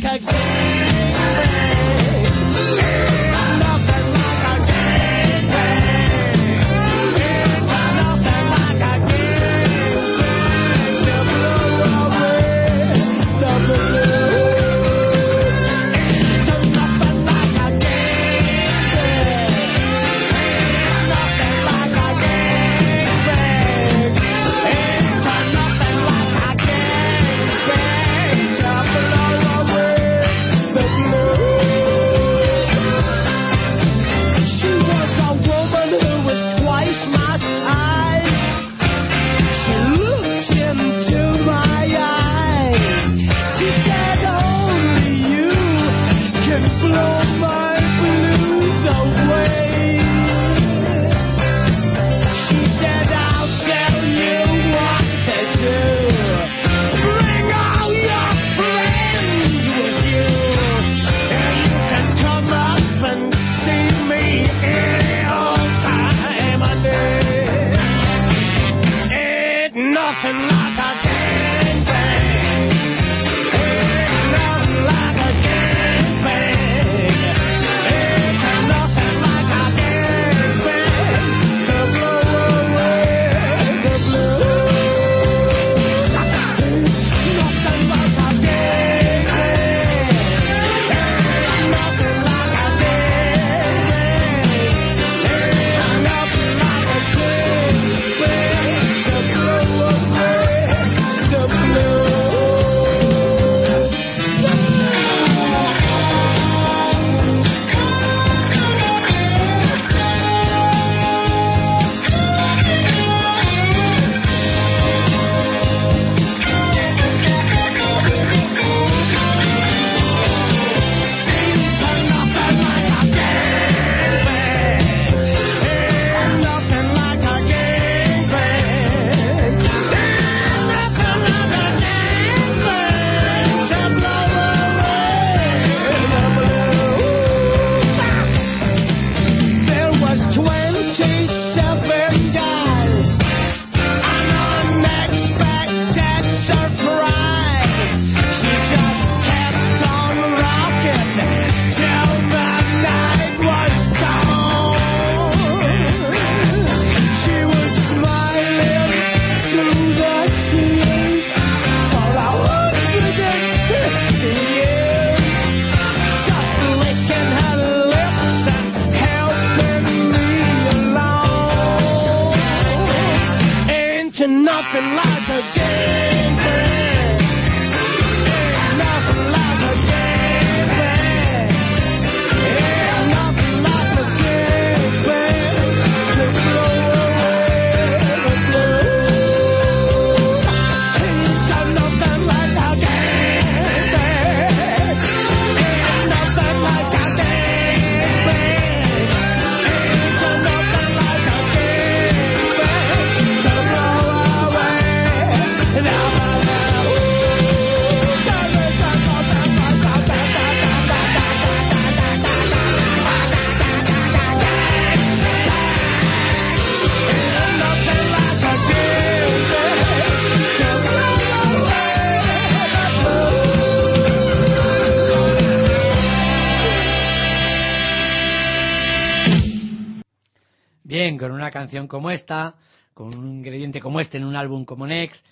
con 231.18 231.32
una 231.32 231.50
canción 231.50 231.86
como 231.86 232.10
esta, 232.10 232.54
con 232.94 233.14
un 233.14 233.38
ingrediente 233.38 233.80
como 233.80 234.00
este 234.00 234.18
en 234.18 234.24
un 234.24 234.36
álbum 234.36 234.64
como 234.64 234.86
Next, 234.86 235.24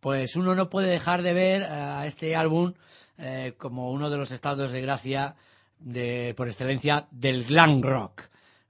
pues 0.00 0.36
uno 0.36 0.54
no 0.54 0.68
puede 0.68 0.88
dejar 0.88 1.22
de 1.22 1.32
ver 1.32 1.62
a 1.64 2.06
este 2.06 2.36
álbum 2.36 2.74
eh, 3.16 3.54
como 3.56 3.90
uno 3.90 4.10
de 4.10 4.18
los 4.18 4.30
estados 4.30 4.72
de 4.72 4.80
gracia 4.80 5.34
de, 5.78 6.34
por 6.36 6.48
excelencia 6.48 7.06
del 7.10 7.44
glam 7.44 7.80
rock, 7.80 8.22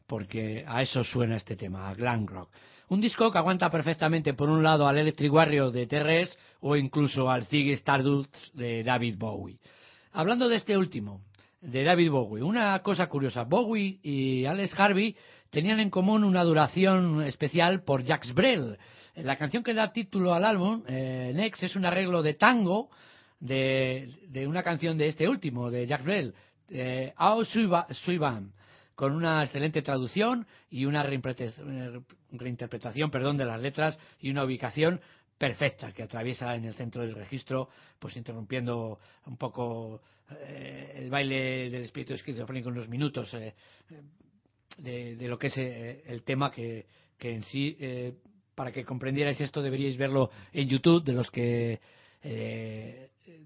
porque 0.07 0.65
a 0.67 0.83
eso 0.83 1.03
suena 1.03 1.37
este 1.37 1.57
tema, 1.57 1.89
a 1.89 1.95
glam 1.95 2.27
rock. 2.27 2.51
Un 2.89 3.01
disco 3.01 3.33
que 3.33 3.39
aguanta 3.39 3.71
perfectamente 3.71 4.35
por 4.35 4.49
un 4.49 4.63
lado 4.63 4.87
al 4.87 4.99
Electric 4.99 5.33
Warrior 5.33 5.73
de 5.73 5.87
Terres 5.87 6.39
o 6.61 6.77
incluso 6.77 7.31
al 7.31 7.47
Ziggy 7.47 7.73
Stardust 7.73 8.37
de 8.53 8.85
David 8.85 9.17
Bowie. 9.19 9.59
Hablando 10.13 10.49
de 10.49 10.57
este 10.57 10.77
último, 10.77 11.23
de 11.61 11.83
David 11.83 12.11
Bowie, 12.11 12.43
una 12.43 12.79
cosa 12.81 13.09
curiosa, 13.09 13.45
Bowie 13.45 13.99
y 14.03 14.45
Alex 14.45 14.79
Harvey 14.79 15.17
tenían 15.55 15.79
en 15.79 15.89
común 15.89 16.25
una 16.25 16.43
duración 16.43 17.23
especial 17.23 17.85
por 17.85 18.03
Jacques 18.03 18.35
Brel. 18.35 18.77
La 19.15 19.37
canción 19.37 19.63
que 19.63 19.73
da 19.73 19.93
título 19.93 20.35
al 20.35 20.45
álbum, 20.45 20.83
eh, 20.89 21.31
Next, 21.33 21.63
es 21.63 21.77
un 21.77 21.87
arreglo 21.87 22.23
de 22.23 22.35
tango 22.35 22.91
de, 23.39 24.11
una 24.49 24.65
canción 24.65 24.99
de 24.99 25.07
este 25.07 25.29
último, 25.29 25.71
de 25.71 25.87
Jacques 25.87 26.05
Brel, 26.05 26.35
eh, 26.71 27.13
Ao 27.17 27.45
con 28.97 29.13
una 29.13 29.45
excelente 29.45 29.83
traducción 29.83 30.45
y 30.71 30.87
una 30.87 31.05
reinterpretación 31.05 33.13
perdón, 33.13 33.37
de 33.37 33.45
las 33.45 33.61
letras 33.61 33.97
y 34.19 34.31
una 34.31 34.45
ubicación 34.45 35.01
perfecta 35.39 35.93
que 35.93 36.03
atraviesa 36.03 36.57
en 36.57 36.65
el 36.65 36.75
centro 36.75 37.03
del 37.03 37.15
registro, 37.15 37.69
pues 38.01 38.17
interrumpiendo 38.17 38.99
un 39.27 39.37
poco 39.37 40.03
eh, 40.31 40.95
el 40.97 41.11
baile 41.11 41.71
del 41.71 41.85
espíritu 41.85 42.15
esquizofrénico 42.15 42.71
en 42.71 42.77
unos 42.77 42.89
minutos 42.89 43.33
eh, 43.35 43.55
de, 44.79 45.17
lo 45.29 45.39
que 45.39 45.49
es 45.49 45.59
eh, 45.59 46.03
el 46.07 46.23
tema 46.23 46.51
que, 46.51 46.87
que 47.19 47.35
en 47.35 47.45
sí, 47.45 47.77
para 48.55 48.73
que 48.73 48.85
comprendierais 48.85 49.41
esto, 49.41 49.63
deberíais 49.63 49.97
verlo 49.97 50.31
en 50.53 50.69
YouTube, 50.69 51.05
de 51.05 51.13
los 51.13 51.31
que 51.31 51.81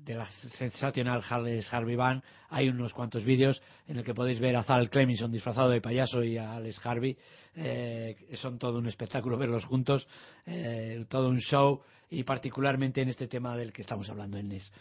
de 0.08 0.14
la 0.14 0.26
sensacional 0.56 1.22
Harles 1.28 1.72
Harvey 1.72 1.94
Band 1.94 2.22
hay 2.48 2.68
unos 2.68 2.92
cuantos 2.92 3.24
vídeos 3.24 3.62
en 3.86 3.98
el 3.98 4.04
que 4.04 4.14
podéis 4.14 4.40
ver 4.40 4.56
a 4.56 4.62
Zal 4.62 4.90
Clemison 4.90 5.30
disfrazado 5.30 5.68
de 5.68 5.80
payaso 5.80 6.24
y 6.24 6.38
a 6.38 6.54
Alex 6.54 6.84
Harvey. 6.84 7.16
Eh, 7.54 8.16
son 8.34 8.58
todo 8.58 8.78
un 8.78 8.86
espectáculo 8.86 9.36
verlos 9.36 9.64
juntos 9.64 10.06
eh, 10.46 11.04
todo 11.08 11.28
un 11.28 11.40
show 11.40 11.82
y 12.08 12.22
particularmente 12.22 13.02
en 13.02 13.08
este 13.08 13.26
tema 13.26 13.56
del 13.56 13.72
que 13.72 13.82
estamos 13.82 14.08
hablando 14.08 14.38
en 14.38 14.48
NES 14.48 14.72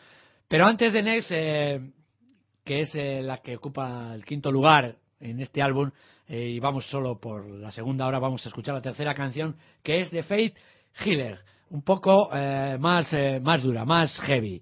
pero 0.47 0.65
antes 0.65 0.93
de 0.93 1.01
NES 1.01 1.27
eh, 1.31 1.91
que 2.63 2.81
es 2.81 2.93
la 3.23 3.39
que 3.39 3.55
ocupa 3.55 4.13
el 4.13 4.23
quinto 4.23 4.51
lugar 4.51 4.95
en 5.19 5.39
este 5.39 5.61
álbum 5.61 5.91
y 6.27 6.59
vamos 6.59 6.89
solo 6.89 7.19
por 7.19 7.49
la 7.49 7.71
segunda 7.71 8.05
hora 8.05 8.19
vamos 8.19 8.45
a 8.45 8.49
escuchar 8.49 8.75
la 8.75 8.81
tercera 8.81 9.13
canción 9.13 9.55
que 9.83 10.01
es 10.01 10.11
de 10.11 10.23
Faith 10.23 10.55
Healer 11.03 11.39
un 11.69 11.81
poco 11.81 12.29
más, 12.31 13.07
más 13.41 13.61
dura, 13.61 13.83
más 13.83 14.17
heavy. 14.21 14.61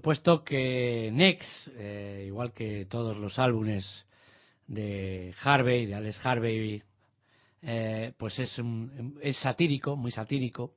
supuesto 0.00 0.42
que 0.42 1.10
Next, 1.12 1.68
eh, 1.76 2.24
igual 2.26 2.54
que 2.54 2.86
todos 2.86 3.18
los 3.18 3.38
álbumes 3.38 3.84
de 4.66 5.34
Harvey, 5.42 5.84
de 5.84 5.94
Alex 5.94 6.24
Harvey, 6.24 6.82
eh, 7.60 8.14
pues 8.16 8.38
es, 8.38 8.58
es 9.20 9.36
satírico, 9.36 9.96
muy 9.96 10.10
satírico, 10.10 10.72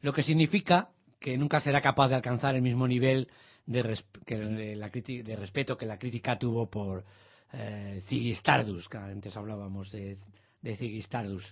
lo 0.00 0.14
que 0.14 0.22
significa 0.22 0.88
que 1.20 1.36
nunca 1.36 1.60
será 1.60 1.82
capaz 1.82 2.08
de 2.08 2.14
alcanzar 2.14 2.54
el 2.54 2.62
mismo 2.62 2.88
nivel 2.88 3.28
de, 3.66 3.98
que 4.24 4.38
la 4.76 4.88
de 4.88 5.36
respeto 5.36 5.76
que 5.76 5.84
la 5.84 5.98
crítica 5.98 6.38
tuvo 6.38 6.70
por 6.70 7.04
eh, 7.52 8.02
Ziggy 8.08 8.30
Stardust, 8.30 8.90
que 8.90 8.96
antes 8.96 9.36
hablábamos 9.36 9.92
de, 9.92 10.16
de 10.62 10.74
Ziggy 10.74 11.00
Stardust. 11.00 11.50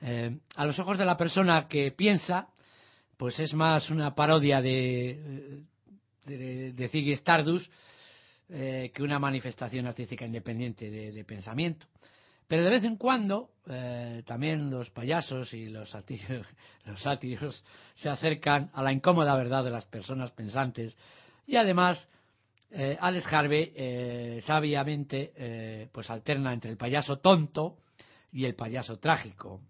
Eh, 0.00 0.38
a 0.54 0.64
los 0.64 0.78
ojos 0.78 0.96
de 0.96 1.06
la 1.06 1.16
persona 1.16 1.66
que 1.66 1.90
piensa, 1.90 2.50
pues 3.16 3.36
es 3.40 3.52
más 3.52 3.90
una 3.90 4.14
parodia 4.14 4.62
de, 4.62 5.64
de, 6.26 6.72
de 6.72 6.88
Ziggy 6.88 7.12
Stardust 7.12 7.70
eh, 8.48 8.92
que 8.94 9.02
una 9.02 9.18
manifestación 9.18 9.88
artística 9.88 10.24
independiente 10.24 10.88
de, 10.88 11.24
pensamiento. 11.24 11.84
Pero 12.46 12.62
de 12.62 12.70
vez 12.70 12.84
en 12.84 12.96
cuando 12.96 13.50
eh, 13.68 14.22
también 14.24 14.70
los 14.70 14.88
payasos 14.90 15.52
y 15.52 15.68
los 15.68 15.90
sátiros, 15.90 17.64
se 17.96 18.08
acercan 18.08 18.70
a 18.72 18.84
la 18.84 18.92
incómoda 18.92 19.36
verdad 19.36 19.64
de 19.64 19.72
las 19.72 19.84
personas 19.86 20.30
pensantes 20.30 20.96
y 21.44 21.56
además 21.56 22.08
eh, 22.70 22.96
Alex 23.00 23.26
Harvey 23.32 24.40
sabiamente 24.42 25.88
pues 25.90 26.08
alterna 26.08 26.52
entre 26.52 26.70
el 26.70 26.76
payaso 26.76 27.18
tonto 27.18 27.78
y 28.30 28.44
el 28.44 28.54
payaso 28.54 29.00
trágico. 29.00 29.60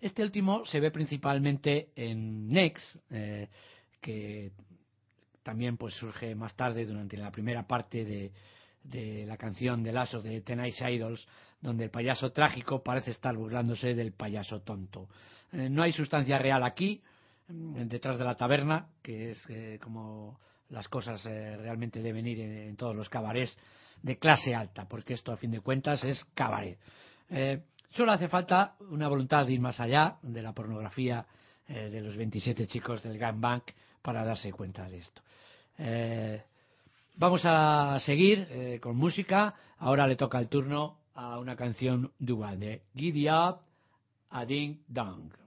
Este 0.00 0.24
último 0.24 0.66
se 0.66 0.80
ve 0.80 0.90
principalmente 0.90 1.90
en 1.94 2.48
Next, 2.48 2.96
que 4.00 4.50
también 5.44 5.76
pues 5.76 5.94
surge 5.94 6.34
más 6.34 6.54
tarde 6.56 6.84
durante 6.84 7.16
la 7.16 7.30
primera 7.30 7.64
parte 7.68 8.04
de, 8.04 8.32
de 8.84 9.24
la 9.26 9.36
canción 9.36 9.82
de 9.82 9.92
Lazo 9.92 10.20
de 10.20 10.40
Tenace 10.42 10.90
Idols, 10.90 11.26
donde 11.60 11.84
el 11.84 11.90
payaso 11.90 12.30
trágico 12.32 12.82
parece 12.82 13.10
estar 13.10 13.34
burlándose 13.34 13.94
del 13.94 14.12
payaso 14.12 14.60
tonto. 14.60 15.08
Eh, 15.52 15.68
no 15.70 15.82
hay 15.82 15.92
sustancia 15.92 16.38
real 16.38 16.62
aquí, 16.62 17.02
mm, 17.48 17.84
detrás 17.84 18.18
de 18.18 18.24
la 18.24 18.34
taberna, 18.34 18.88
que 19.02 19.30
es 19.30 19.42
eh, 19.48 19.78
como 19.82 20.38
las 20.68 20.88
cosas 20.88 21.24
eh, 21.26 21.56
realmente 21.56 22.02
deben 22.02 22.26
ir 22.26 22.40
en, 22.40 22.76
todos 22.76 22.94
los 22.94 23.08
cabarets 23.08 23.56
de 24.02 24.18
clase 24.18 24.54
alta, 24.54 24.86
porque 24.86 25.14
esto 25.14 25.32
a 25.32 25.36
fin 25.36 25.50
de 25.50 25.60
cuentas 25.60 26.04
es 26.04 26.22
cabaret. 26.34 26.78
solo 27.90 28.12
hace 28.12 28.28
falta 28.28 28.74
una 28.90 29.08
voluntad 29.08 29.46
de 29.46 29.52
ir 29.54 29.60
más 29.60 29.80
allá 29.80 30.16
de 30.22 30.42
la 30.42 30.52
pornografía 30.52 31.24
de 31.66 32.00
los 32.02 32.14
27 32.14 32.66
chicos 32.66 33.02
del 33.02 33.16
gangbang 33.16 33.62
para 34.02 34.22
darse 34.22 34.52
cuenta 34.52 34.86
de 34.90 34.98
esto. 34.98 35.22
Eh, 35.78 36.42
vamos 37.16 37.42
a 37.44 37.98
seguir 38.00 38.46
eh, 38.50 38.78
con 38.80 38.96
música. 38.96 39.54
Ahora 39.78 40.06
le 40.06 40.16
toca 40.16 40.38
el 40.38 40.48
turno 40.48 40.98
a 41.14 41.38
una 41.38 41.56
canción 41.56 42.12
dual 42.18 42.58
de 42.60 42.82
Giddy 42.94 43.28
Up 43.28 43.60
a 44.30 44.44
Ding 44.44 44.78
Dong. 44.88 45.43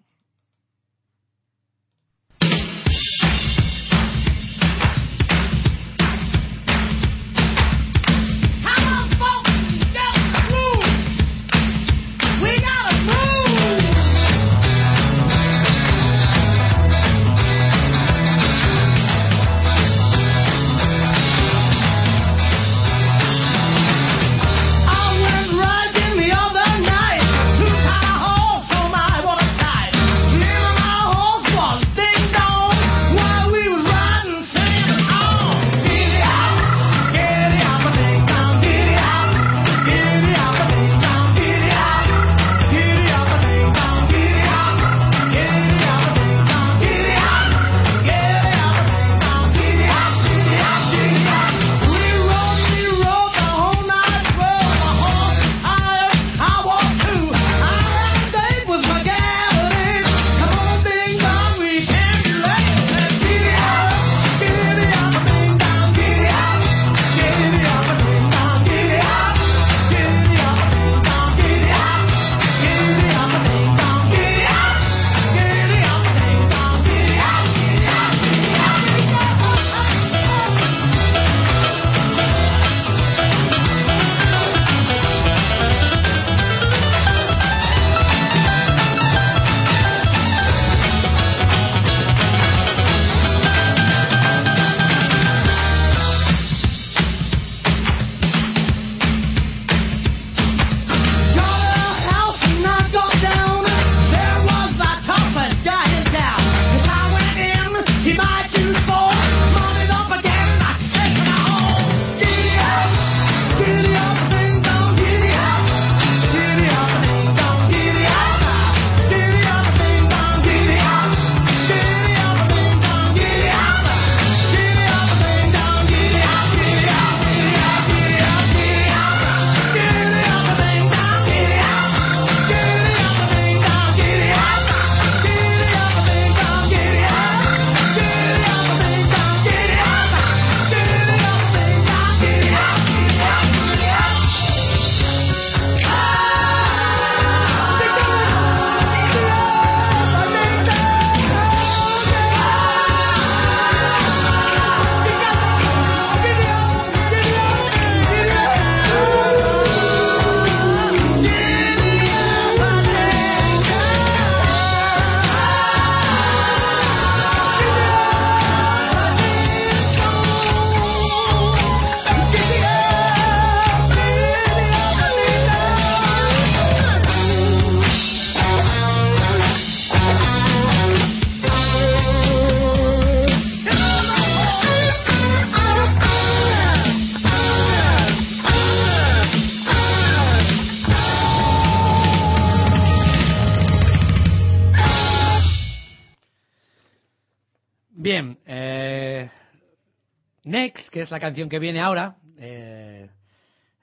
Es 201.08 201.12
la 201.12 201.22
canción 201.22 201.48
que 201.48 201.60
viene 201.60 201.80
ahora, 201.80 202.18
eh, 202.38 203.08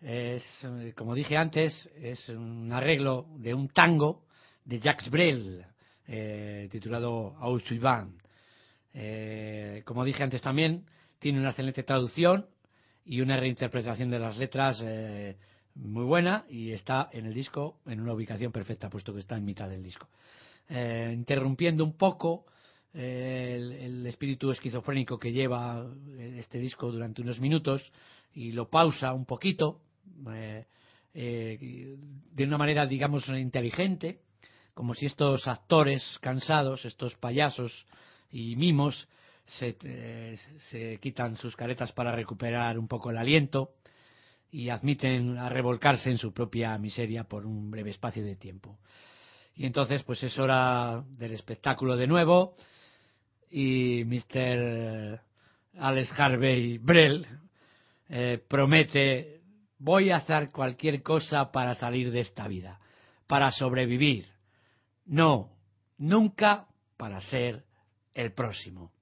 es, 0.02 0.44
como 0.94 1.14
dije 1.14 1.38
antes, 1.38 1.88
es 1.96 2.28
un 2.28 2.70
arreglo 2.70 3.26
de 3.38 3.54
un 3.54 3.70
tango 3.70 4.26
de 4.66 4.78
Jacques 4.78 5.08
Brel, 5.10 5.64
eh, 6.06 6.68
titulado 6.70 7.34
Ausuivant. 7.40 8.20
Eh, 8.92 9.82
como 9.86 10.04
dije 10.04 10.22
antes 10.22 10.42
también, 10.42 10.84
tiene 11.18 11.40
una 11.40 11.48
excelente 11.48 11.82
traducción 11.82 12.46
y 13.06 13.22
una 13.22 13.38
reinterpretación 13.38 14.10
de 14.10 14.18
las 14.18 14.36
letras 14.36 14.78
eh, 14.84 15.38
muy 15.76 16.04
buena 16.04 16.44
y 16.50 16.72
está 16.72 17.08
en 17.10 17.24
el 17.24 17.32
disco 17.32 17.80
en 17.86 18.02
una 18.02 18.12
ubicación 18.12 18.52
perfecta, 18.52 18.90
puesto 18.90 19.14
que 19.14 19.20
está 19.20 19.38
en 19.38 19.46
mitad 19.46 19.70
del 19.70 19.82
disco. 19.82 20.08
Eh, 20.68 21.10
interrumpiendo 21.14 21.84
un 21.84 21.96
poco 21.96 22.44
el, 22.94 23.72
el, 23.72 24.06
espíritu 24.06 24.52
esquizofrénico 24.52 25.18
que 25.18 25.32
lleva 25.32 25.84
este 26.16 26.58
disco 26.58 26.90
durante 26.90 27.22
unos 27.22 27.40
minutos 27.40 27.82
y 28.34 28.52
lo 28.52 28.68
pausa 28.68 29.12
un 29.12 29.24
poquito 29.24 29.80
eh, 30.30 30.64
eh, 31.14 31.96
de 32.32 32.44
una 32.44 32.58
manera, 32.58 32.86
digamos, 32.86 33.28
inteligente, 33.28 34.20
como 34.74 34.94
si 34.94 35.06
estos 35.06 35.46
actores 35.46 36.18
cansados, 36.20 36.84
estos 36.84 37.14
payasos 37.14 37.86
y 38.30 38.56
mimos, 38.56 39.08
se, 39.46 39.76
eh, 39.84 40.38
se 40.70 40.98
quitan 40.98 41.36
sus 41.36 41.54
caretas 41.54 41.92
para 41.92 42.12
recuperar 42.12 42.78
un 42.78 42.88
poco 42.88 43.10
el 43.10 43.18
aliento 43.18 43.74
y 44.50 44.70
admiten 44.70 45.36
a 45.38 45.48
revolcarse 45.48 46.10
en 46.10 46.18
su 46.18 46.32
propia 46.32 46.76
miseria 46.78 47.24
por 47.24 47.46
un 47.46 47.70
breve 47.70 47.90
espacio 47.90 48.24
de 48.24 48.36
tiempo. 48.36 48.78
Y 49.56 49.66
entonces, 49.66 50.02
pues 50.02 50.22
es 50.24 50.36
hora 50.38 51.04
del 51.10 51.32
espectáculo 51.32 51.96
de 51.96 52.08
nuevo 52.08 52.56
y 53.50 54.04
Mr. 54.04 55.20
Alex 55.78 56.10
Harvey 56.18 56.78
Brell 56.78 57.26
eh, 58.08 58.42
promete 58.48 59.40
voy 59.78 60.10
a 60.10 60.16
hacer 60.16 60.50
cualquier 60.50 61.02
cosa 61.02 61.52
para 61.52 61.74
salir 61.74 62.10
de 62.10 62.20
esta 62.20 62.48
vida, 62.48 62.80
para 63.26 63.50
sobrevivir. 63.50 64.26
No, 65.06 65.50
nunca 65.98 66.66
para 66.96 67.20
ser 67.20 67.64
el 68.14 68.32
próximo. 68.32 68.92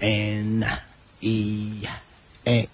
N 0.00 0.64
E 1.20 1.82
X 2.44 2.70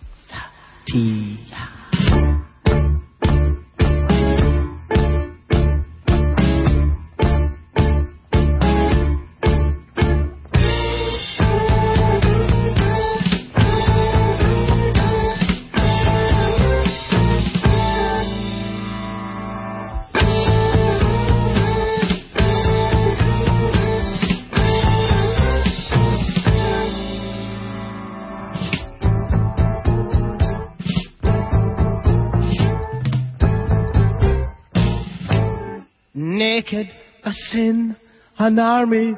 naked, 36.75 36.95
a 37.25 37.33
sin, 37.33 37.97
an 38.39 38.59
army 38.59 39.15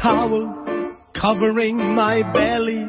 towel 0.00 0.94
covering 1.14 1.76
my 1.76 2.22
belly. 2.32 2.86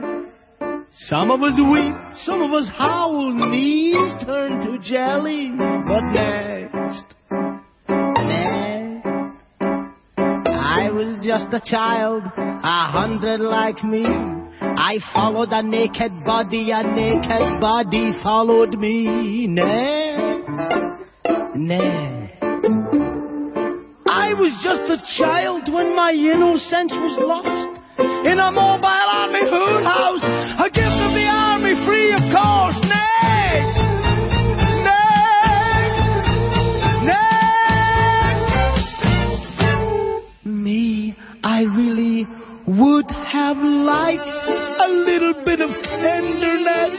Some 1.10 1.32
of 1.32 1.42
us 1.42 1.54
weep, 1.58 1.96
some 2.26 2.42
of 2.42 2.52
us 2.52 2.70
howl, 2.76 3.32
knees 3.50 4.14
turn 4.26 4.66
to 4.66 4.80
jelly. 4.82 5.52
But 5.58 6.12
next, 6.12 7.04
next, 7.80 9.08
I 10.10 10.90
was 10.92 11.20
just 11.24 11.54
a 11.54 11.62
child, 11.64 12.24
a 12.26 12.92
hundred 12.92 13.40
like 13.42 13.84
me. 13.84 14.06
I 14.60 14.98
followed 15.14 15.50
a 15.52 15.62
naked 15.62 16.24
body, 16.26 16.72
a 16.72 16.82
naked 16.84 17.62
body 17.62 18.12
followed 18.24 18.78
me. 18.78 19.46
Next, 19.48 20.74
next. 21.56 22.27
I 24.38 24.40
was 24.40 24.54
just 24.62 24.86
a 24.86 25.02
child 25.18 25.74
when 25.74 25.96
my 25.96 26.12
innocence 26.12 26.94
was 26.94 27.18
lost. 27.18 27.74
In 28.30 28.38
a 28.38 28.52
mobile 28.52 28.86
army 28.86 29.42
hood 29.42 29.82
house, 29.82 30.22
a 30.62 30.70
gift 30.70 30.94
of 30.94 31.12
the 31.18 31.26
army, 31.26 31.74
free 31.90 32.14
of 32.14 32.22
cost. 32.30 32.86
Me, 40.46 41.18
I 41.44 41.64
really 41.64 42.28
would 42.68 43.10
have 43.10 43.58
liked 43.58 44.22
a 44.22 44.88
little 44.88 45.34
bit 45.46 45.62
of 45.62 45.72
tenderness. 45.82 46.94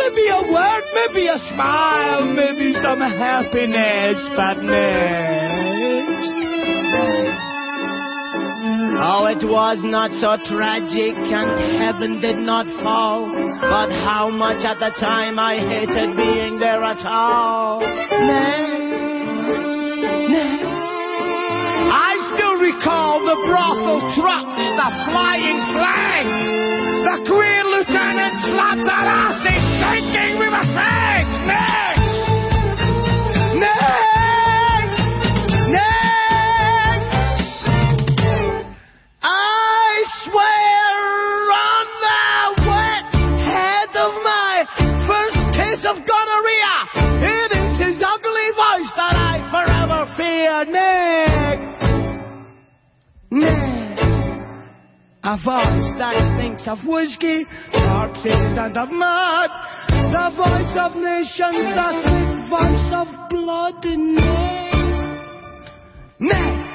Maybe 0.00 0.32
a 0.32 0.48
word, 0.48 0.84
maybe 0.96 1.28
a 1.28 1.36
smile, 1.52 2.24
maybe 2.24 2.72
some 2.80 3.00
happiness, 3.00 4.16
but 4.34 4.64
next. 4.64 5.58
Oh, 9.00 9.26
it 9.30 9.46
was 9.46 9.78
not 9.82 10.10
so 10.18 10.34
tragic 10.50 11.14
and 11.14 11.78
heaven 11.78 12.20
did 12.20 12.38
not 12.38 12.66
fall. 12.82 13.30
But 13.30 13.94
how 13.94 14.28
much 14.28 14.66
at 14.66 14.78
the 14.82 14.90
time 14.98 15.38
I 15.38 15.56
hated 15.58 16.16
being 16.16 16.58
there 16.58 16.82
at 16.82 17.02
all. 17.06 17.80
Next, 17.80 18.18
next. 20.34 20.66
I 21.94 22.12
still 22.34 22.58
recall 22.58 23.22
the 23.22 23.38
brothel 23.46 24.02
trucks, 24.18 24.62
the 24.76 24.90
flying 25.08 25.62
flags, 25.72 26.42
the 27.06 27.16
queer 27.30 27.62
lieutenant 27.70 28.34
slapped 28.50 28.82
that 28.82 29.06
ass, 29.06 29.46
thinking 29.46 30.42
we 30.42 30.50
were 30.50 30.66
sex. 30.74 31.26
Next! 31.46 31.87
Next! 50.70 51.80
Next! 53.30 54.02
A 55.24 55.36
voice 55.44 55.90
that 55.98 56.36
thinks 56.38 56.62
of 56.66 56.78
whiskey, 56.86 57.44
corpses 57.72 58.56
and 58.56 58.76
of 58.76 58.90
mud. 58.90 59.50
The 59.88 60.30
voice 60.36 60.74
of 60.76 60.96
nations, 60.96 61.72
the 61.72 61.90
thick 62.04 62.48
voice 62.48 62.88
of 62.92 63.08
blood. 63.30 63.84
Next! 63.84 65.08
Next! 66.20 66.68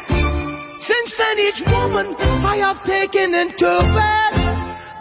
Since 0.86 1.14
then, 1.18 1.40
each 1.40 1.62
woman 1.68 2.16
I 2.18 2.58
have 2.58 2.84
taken 2.84 3.34
into 3.34 3.72
bed, 3.94 4.34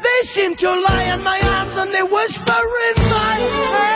they 0.02 0.20
seem 0.34 0.56
to 0.56 0.70
lie 0.80 1.14
in 1.14 1.22
my 1.24 1.40
arms 1.40 1.76
and 1.76 1.92
they 1.92 2.02
whisper 2.02 2.62
in 2.88 3.02
my 3.10 3.36
head. 3.36 3.91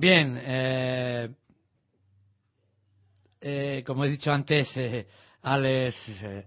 Bien, 0.00 0.39
eh, 3.80 3.84
como 3.84 4.04
he 4.04 4.08
dicho 4.08 4.32
antes, 4.32 4.68
eh, 4.76 5.06
Alex 5.42 5.96
eh, 6.22 6.44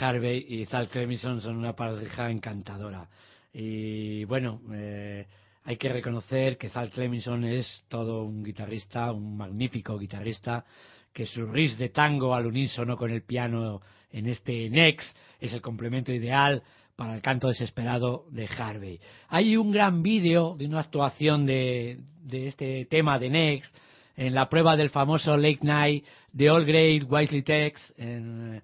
Harvey 0.00 0.46
y 0.48 0.66
Zal 0.66 0.88
Clemison 0.88 1.40
son 1.40 1.56
una 1.56 1.74
pareja 1.74 2.30
encantadora. 2.30 3.08
Y 3.52 4.24
bueno, 4.24 4.60
eh, 4.72 5.26
hay 5.64 5.76
que 5.76 5.88
reconocer 5.88 6.56
que 6.58 6.68
Zal 6.68 6.90
Clemison 6.90 7.44
es 7.44 7.84
todo 7.88 8.24
un 8.24 8.42
guitarrista, 8.42 9.12
un 9.12 9.36
magnífico 9.36 9.98
guitarrista, 9.98 10.64
que 11.12 11.26
su 11.26 11.46
riff 11.46 11.76
de 11.76 11.90
tango 11.90 12.34
al 12.34 12.46
unísono 12.46 12.96
con 12.96 13.10
el 13.10 13.22
piano 13.22 13.80
en 14.10 14.26
este 14.26 14.68
Next 14.68 15.16
es 15.40 15.52
el 15.52 15.60
complemento 15.60 16.12
ideal 16.12 16.62
para 16.96 17.14
el 17.14 17.22
canto 17.22 17.48
desesperado 17.48 18.26
de 18.30 18.46
Harvey. 18.46 19.00
Hay 19.28 19.56
un 19.56 19.70
gran 19.70 20.02
vídeo 20.02 20.56
de 20.56 20.66
una 20.66 20.80
actuación 20.80 21.46
de, 21.46 21.98
de 22.22 22.48
este 22.48 22.86
tema 22.86 23.18
de 23.18 23.30
Next 23.30 23.74
en 24.16 24.34
la 24.34 24.48
prueba 24.48 24.76
del 24.76 24.90
famoso 24.90 25.36
Late 25.36 25.60
Night 25.62 26.04
de 26.32 26.50
All 26.50 26.64
Great 26.64 27.04
Wisely 27.08 27.42
Tex 27.42 27.94
en, 27.96 28.62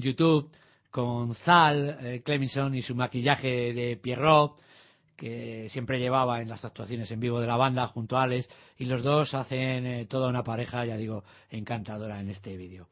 YouTube 0.00 0.50
con 0.90 1.34
Zal 1.44 1.98
eh, 2.00 2.22
y 2.72 2.82
su 2.82 2.94
maquillaje 2.94 3.72
de 3.72 3.96
Pierrot 3.96 4.60
que 5.16 5.68
siempre 5.70 5.98
llevaba 5.98 6.40
en 6.40 6.48
las 6.48 6.64
actuaciones 6.64 7.10
en 7.10 7.20
vivo 7.20 7.40
de 7.40 7.46
la 7.46 7.56
banda 7.56 7.86
junto 7.88 8.16
a 8.16 8.24
Alex 8.24 8.48
y 8.78 8.84
los 8.84 9.02
dos 9.02 9.34
hacen 9.34 9.86
eh, 9.86 10.06
toda 10.06 10.28
una 10.28 10.42
pareja, 10.42 10.84
ya 10.84 10.96
digo, 10.96 11.24
encantadora 11.50 12.20
en 12.20 12.30
este 12.30 12.56
vídeo. 12.56 12.88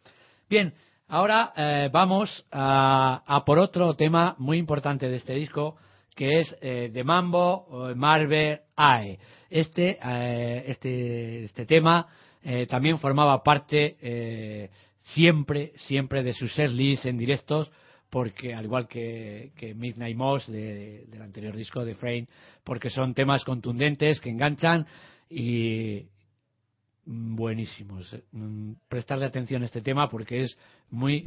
Bien, 0.49 0.75
ahora 1.09 1.53
eh, 1.57 1.91
vamos 1.93 2.45
a, 2.51 3.23
a 3.27 3.45
por 3.45 3.59
otro 3.59 3.95
tema 3.95 4.35
muy 4.39 4.59
importante 4.59 5.09
de 5.09 5.17
este 5.17 5.35
disco 5.35 5.77
que 6.15 6.41
es 6.41 6.57
eh, 6.61 6.91
de 6.93 7.05
Mambo 7.05 7.93
Marvel 7.97 8.61
AE. 8.77 9.19
Este, 9.51 9.99
eh, 10.03 10.65
este, 10.67 11.45
este 11.45 11.67
tema 11.67 12.07
eh, 12.43 12.67
también 12.67 12.99
formaba 12.99 13.43
parte 13.43 13.97
eh, 14.01 14.71
siempre, 15.03 15.73
siempre 15.77 16.23
de 16.23 16.33
sus 16.33 16.55
set 16.55 16.71
lists 16.71 17.07
en 17.07 17.19
directos, 17.19 17.71
porque 18.11 18.55
al 18.55 18.65
igual 18.65 18.89
que, 18.89 19.53
que 19.57 19.75
Midnight 19.75 20.17
Moss 20.17 20.47
de- 20.47 21.05
del 21.09 21.23
anterior 21.23 21.57
disco 21.57 21.85
de 21.85 21.95
Frame, 21.95 22.27
porque 22.65 22.91
son 22.91 23.15
temas 23.15 23.45
contundentes 23.45 24.21
que 24.21 24.31
enganchan 24.31 24.87
y 25.31 26.05
buenísimos. 27.05 28.17
Mm, 28.33 28.73
Prestarle 28.89 29.27
atención 29.27 29.63
a 29.63 29.67
este 29.67 29.81
tema 29.81 30.09
porque 30.09 30.43
es 30.43 30.57
muy 30.91 31.27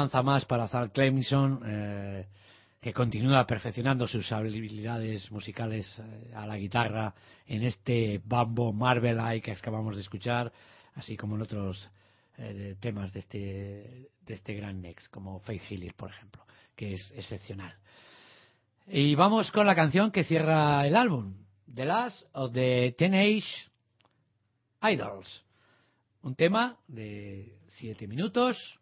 alabanza 0.00 0.22
más 0.22 0.46
para 0.46 0.66
Zal 0.66 0.92
Clemson, 0.92 1.60
eh, 1.66 2.26
que 2.80 2.94
continúa 2.94 3.46
perfeccionando 3.46 4.08
sus 4.08 4.32
habilidades 4.32 5.30
musicales 5.30 5.86
eh, 5.98 6.32
a 6.34 6.46
la 6.46 6.56
guitarra 6.56 7.14
en 7.46 7.64
este 7.64 8.22
Bambo 8.24 8.72
Marvel 8.72 9.18
Eye 9.18 9.42
que 9.42 9.52
acabamos 9.52 9.96
de 9.96 10.00
escuchar, 10.00 10.50
así 10.94 11.18
como 11.18 11.36
en 11.36 11.42
otros 11.42 11.90
eh, 12.38 12.76
temas 12.80 13.12
de 13.12 13.20
este, 13.20 14.10
de 14.24 14.34
este 14.34 14.54
gran 14.54 14.80
Nex, 14.80 15.06
como 15.10 15.40
Faith 15.40 15.64
Healer, 15.70 15.94
por 15.94 16.08
ejemplo, 16.08 16.46
que 16.74 16.94
es 16.94 17.12
excepcional. 17.14 17.74
Y 18.86 19.14
vamos 19.14 19.52
con 19.52 19.66
la 19.66 19.74
canción 19.74 20.10
que 20.10 20.24
cierra 20.24 20.86
el 20.86 20.96
álbum, 20.96 21.34
The 21.74 21.84
Last 21.84 22.22
of 22.32 22.54
the 22.54 22.94
Teenage 22.96 23.68
Idols. 24.80 25.44
Un 26.22 26.34
tema 26.34 26.78
de 26.88 27.58
siete 27.68 28.06
minutos 28.06 28.80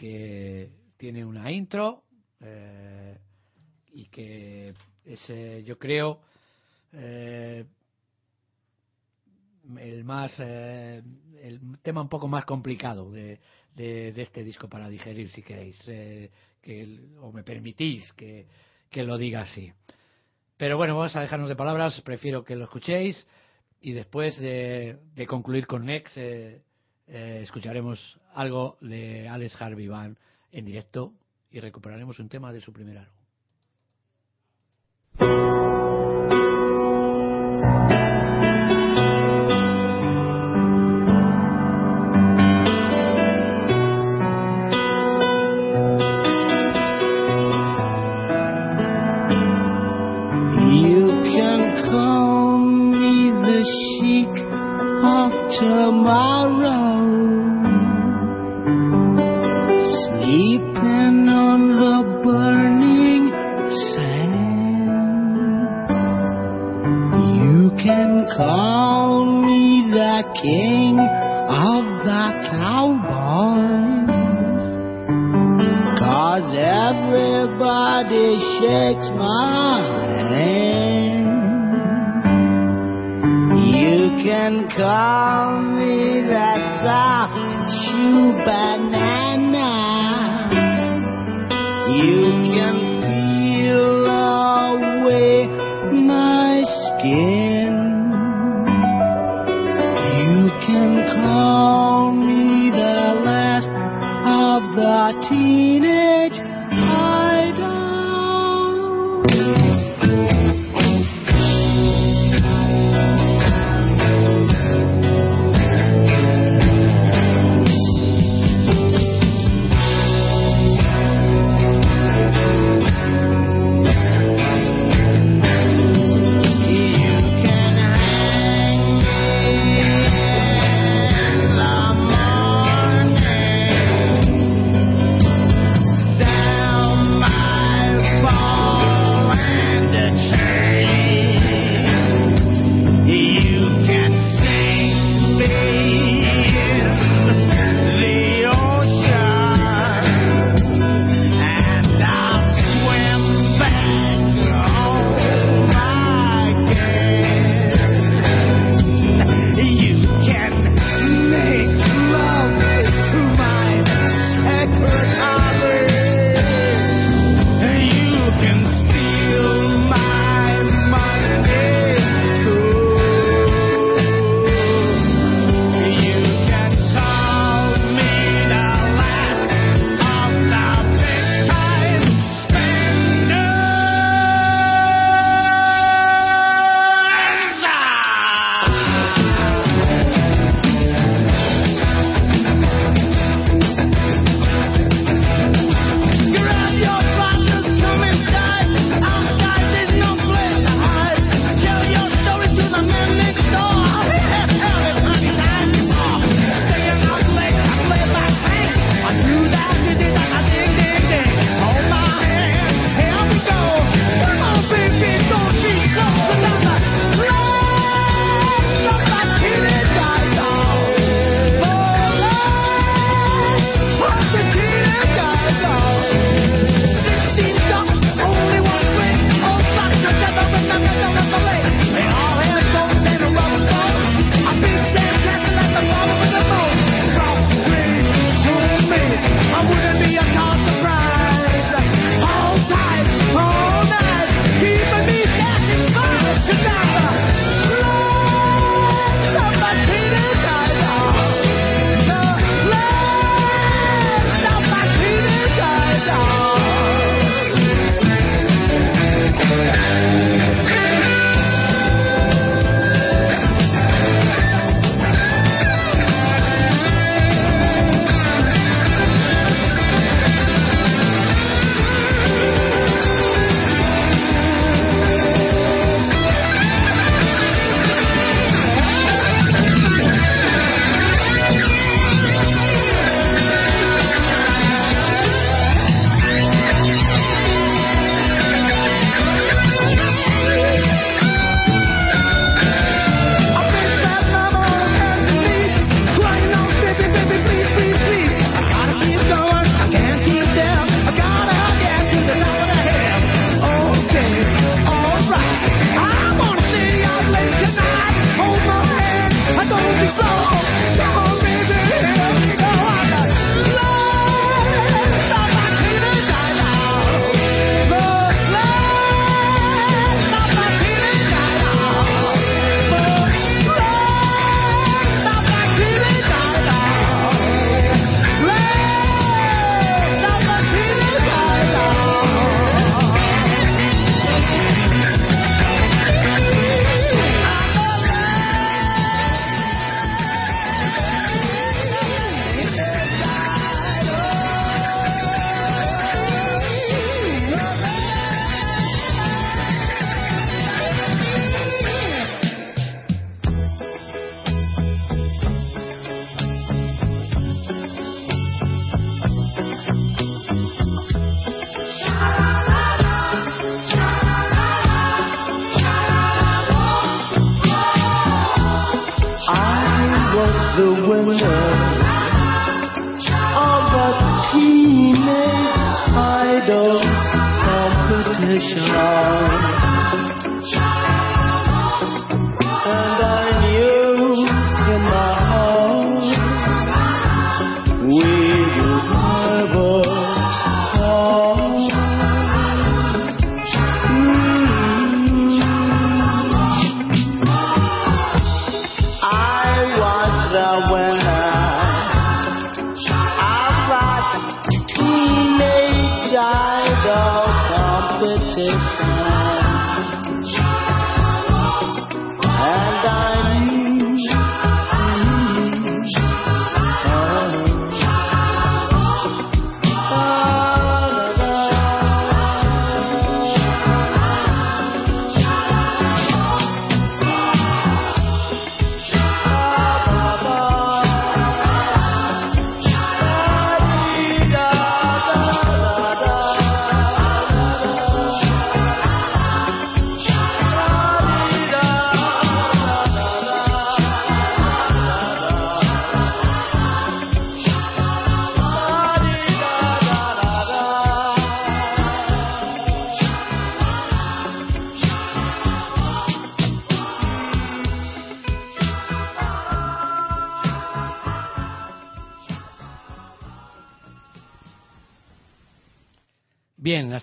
que 0.00 0.70
tiene 0.96 1.26
una 1.26 1.52
intro 1.52 2.04
eh, 2.40 3.18
y 3.92 4.06
que 4.06 4.72
es, 5.04 5.66
yo 5.66 5.78
creo, 5.78 6.22
eh, 6.94 7.66
el 9.78 10.04
más 10.04 10.32
eh, 10.38 11.02
el 11.42 11.60
tema 11.82 12.00
un 12.00 12.08
poco 12.08 12.28
más 12.28 12.46
complicado 12.46 13.10
de, 13.10 13.40
de, 13.74 14.14
este 14.16 14.42
disco 14.42 14.68
para 14.68 14.88
digerir 14.88 15.30
si 15.30 15.42
queréis 15.42 15.78
eh, 15.86 16.30
que, 16.62 16.98
o 17.20 17.30
me 17.30 17.42
permitís 17.42 18.10
que, 18.14 18.46
que 18.90 19.04
lo 19.04 19.18
diga 19.18 19.42
así. 19.42 19.70
Pero 20.56 20.78
bueno 20.78 20.96
vamos 20.96 21.14
a 21.14 21.20
dejarnos 21.20 21.50
de 21.50 21.56
palabras 21.56 22.00
prefiero 22.00 22.42
que 22.42 22.56
lo 22.56 22.64
escuchéis 22.64 23.26
y 23.82 23.92
después 23.92 24.38
de, 24.38 24.96
de 25.14 25.26
concluir 25.26 25.66
con 25.66 25.84
Nex 25.84 26.10
eh, 26.16 26.62
escucharemos 27.42 28.18
algo 28.34 28.76
de 28.80 29.28
Alex 29.28 29.60
Harvey 29.60 29.88
Band 29.88 30.16
en 30.52 30.64
directo 30.64 31.12
y 31.50 31.60
recuperaremos 31.60 32.18
un 32.18 32.28
tema 32.28 32.52
de 32.52 32.60
su 32.60 32.72
primer 32.72 32.98
álbum 32.98 33.20
everybody 77.90 78.36
shakes 78.60 79.08
my 79.16 79.82
hand. 80.30 81.26
You 83.74 84.22
can 84.22 84.68
call 84.76 85.60
me 85.60 86.20
that 86.28 86.60
soft 86.84 87.34
shoe 87.84 88.32
banana. 88.44 89.72
You 91.90 92.22
can 92.54 92.76
peel 93.02 94.06
away 94.06 95.46
my 95.92 96.62
skin. 96.64 97.72
You 100.20 100.36
can 100.66 100.90
call 101.14 102.12
me 102.12 102.70
the 102.70 103.02
last 103.24 103.72
of 104.26 104.62
the 104.76 105.26
teenage 105.28 105.99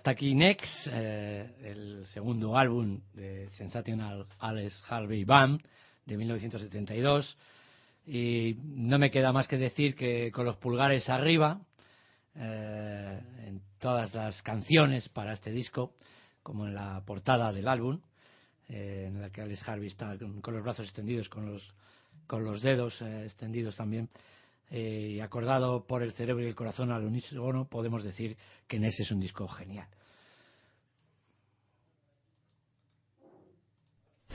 aquí 0.08 0.34
Next, 0.34 0.88
eh, 0.91 1.49
el 1.64 2.05
segundo 2.08 2.58
álbum 2.58 3.01
de 3.14 3.49
Sensational 3.51 4.26
Alex 4.39 4.82
Harvey 4.89 5.24
Band 5.24 5.62
de 6.05 6.18
1972. 6.18 7.38
Y 8.05 8.58
no 8.64 8.97
me 8.97 9.12
queda 9.12 9.34
más 9.34 9.47
que 9.47 9.58
decir 9.58 9.95
que 9.95 10.32
con 10.32 10.45
los 10.45 10.58
pulgares 10.58 11.10
arriba, 11.10 11.60
eh, 12.36 13.20
en 13.45 13.62
todas 13.80 14.14
las 14.14 14.41
canciones 14.41 15.10
para 15.10 15.34
este 15.34 15.51
disco, 15.51 15.93
como 16.41 16.68
en 16.68 16.76
la 16.76 17.03
portada 17.05 17.51
del 17.51 17.68
álbum, 17.68 17.99
eh, 18.70 19.05
en 19.08 19.22
la 19.22 19.30
que 19.30 19.41
Alex 19.41 19.68
Harvey 19.68 19.88
está 19.88 20.18
con, 20.18 20.53
los 20.53 20.64
brazos 20.64 20.86
extendidos, 20.86 21.28
con 21.30 21.51
los, 21.51 21.74
con 22.28 22.43
los 22.43 22.62
dedos 22.62 23.01
extendidos 23.01 23.76
también, 23.76 24.10
eh, 24.70 25.22
acordado 25.22 25.86
por 25.86 26.03
el 26.03 26.14
cerebro 26.14 26.43
y 26.43 26.47
el 26.47 26.55
corazón 26.55 26.91
al 26.91 27.05
unísono, 27.05 27.66
podemos 27.70 28.03
decir 28.03 28.38
que 28.68 28.78
en 28.78 28.86
ese 28.86 29.03
es 29.03 29.12
un 29.12 29.20
disco 29.20 29.47
genial. 29.47 29.88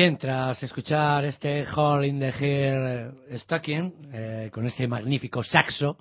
Bien, 0.00 0.16
tras 0.16 0.62
escuchar 0.62 1.26
este 1.26 1.66
Hall 1.66 2.06
in 2.06 2.18
the 2.18 2.32
Hair 2.32 3.12
Stocking, 3.40 3.92
eh, 4.10 4.50
con 4.50 4.64
este 4.64 4.88
magnífico 4.88 5.44
saxo, 5.44 5.98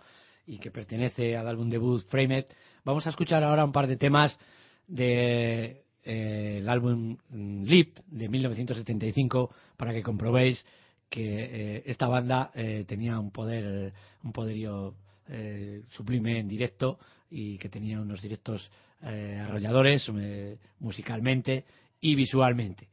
y 0.47 0.57
que 0.57 0.71
pertenece 0.71 1.35
al 1.35 1.45
álbum 1.45 1.69
debut 1.69 2.01
Framed, 2.07 2.45
vamos 2.85 3.05
a 3.05 3.09
escuchar 3.09 3.43
ahora 3.43 3.65
un 3.65 3.73
par 3.73 3.87
de 3.87 3.97
temas 3.97 4.39
del 4.87 5.05
de, 5.05 5.83
eh, 6.05 6.65
álbum 6.65 7.17
Leap 7.29 7.99
de 8.07 8.29
1975 8.29 9.53
para 9.75 9.91
que 9.91 10.01
comprobéis 10.01 10.65
que 11.09 11.23
eh, 11.25 11.83
esta 11.85 12.07
banda 12.07 12.51
eh, 12.55 12.85
tenía 12.87 13.19
un 13.19 13.31
poder, 13.31 13.91
un 14.23 14.31
poderío 14.31 14.93
eh, 15.27 15.81
sublime 15.89 16.39
en 16.39 16.47
directo 16.47 16.99
y 17.29 17.57
que 17.57 17.67
tenía 17.67 17.99
unos 17.99 18.21
directos 18.21 18.71
arrolladores 19.01 20.09
musicalmente 20.79 21.65
y 21.99 22.15
visualmente 22.15 22.87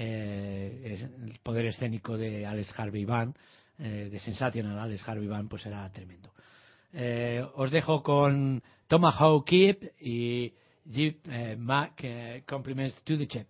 eh, 0.00 0.96
el 1.20 1.38
poder 1.42 1.66
escénico 1.66 2.16
de 2.16 2.46
Alex 2.46 2.72
Harvey 2.78 3.04
Band, 3.04 3.34
eh, 3.78 4.08
de 4.10 4.20
Sensational 4.20 4.78
Alex 4.78 5.06
Harvey 5.08 5.26
Band, 5.26 5.48
pues 5.48 5.66
era 5.66 5.90
tremendo. 5.92 6.32
Eh, 6.92 7.44
os 7.56 7.70
dejo 7.70 8.02
con 8.02 8.62
Tomahawk 8.86 9.44
Keep 9.44 9.92
y 10.00 10.54
Jeep 10.84 11.26
eh, 11.28 11.56
Mac 11.58 12.00
eh, 12.02 12.44
Compliments 12.46 12.94
to 13.04 13.18
the 13.18 13.26
Chip. 13.26 13.48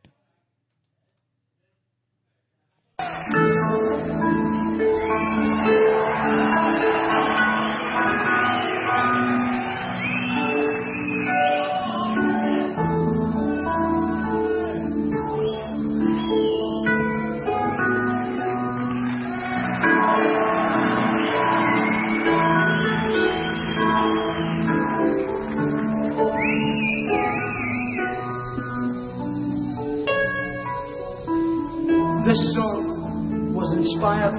This 32.29 32.55
song 32.55 33.55
was 33.55 33.75
inspired 33.75 34.37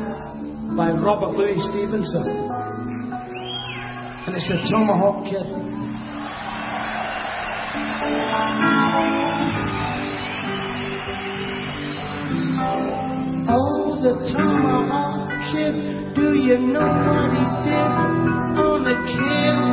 by 0.77 0.91
Robert 0.91 1.35
Louis 1.35 1.59
Stevenson. 1.71 2.21
And 4.27 4.35
it's 4.35 4.47
the 4.47 4.57
Tomahawk 4.69 5.25
Kid. 5.25 5.41
Oh, 13.49 13.97
the 14.03 14.13
Tomahawk 14.33 15.31
Kid, 15.51 16.13
do 16.13 16.37
you 16.37 16.59
know 16.59 16.85
what 16.85 17.33
he 17.33 17.69
did 17.71 18.18
the 18.89 18.95
cave 19.05 19.68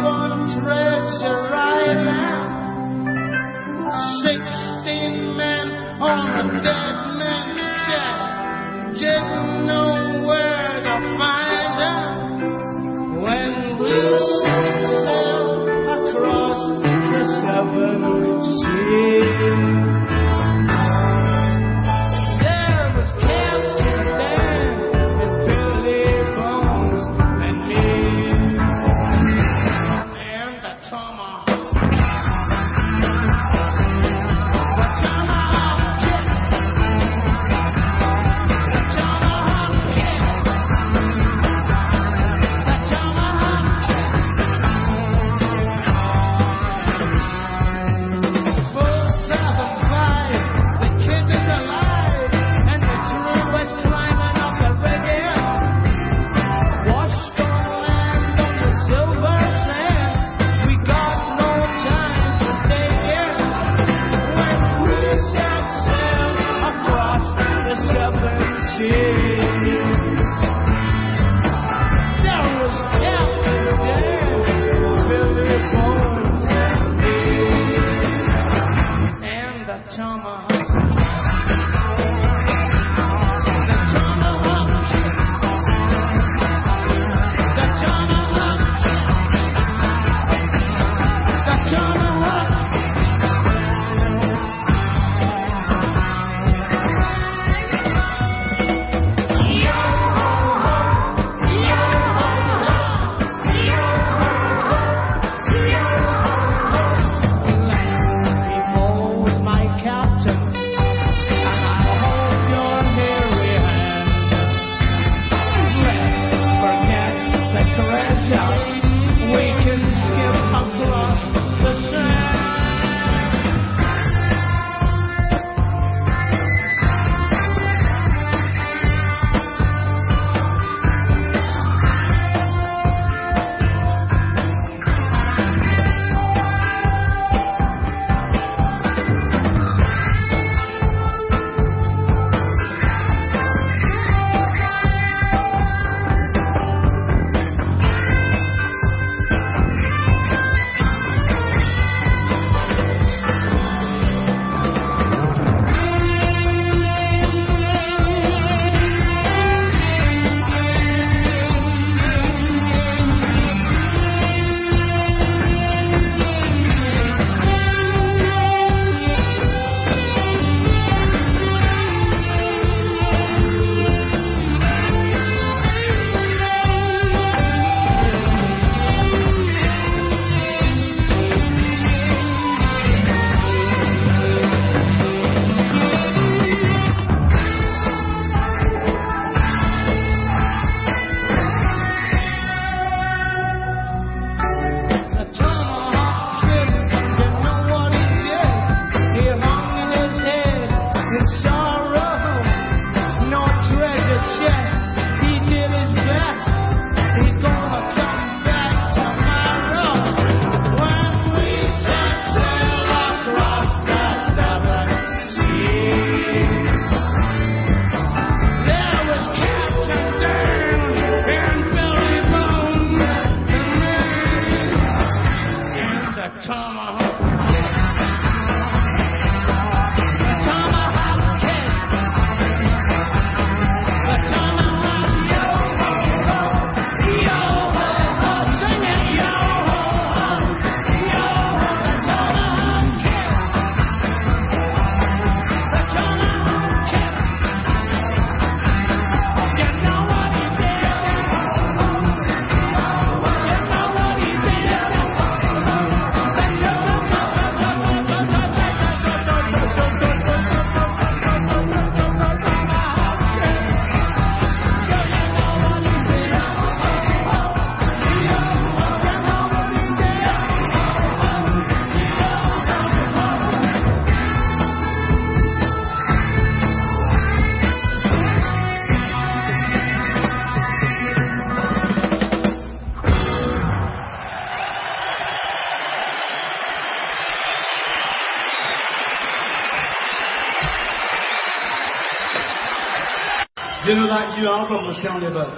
Alabama 294.86 295.26
you 295.26 295.34
but 295.34 295.48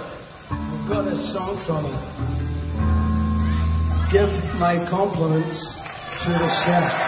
I've 0.49 0.89
got 0.89 1.07
a 1.07 1.15
song 1.29 1.61
from 1.67 1.85
it. 1.85 1.93
Give 4.11 4.29
my 4.57 4.81
compliments 4.89 5.59
to 6.25 6.29
the 6.33 6.49
chef. 6.65 6.98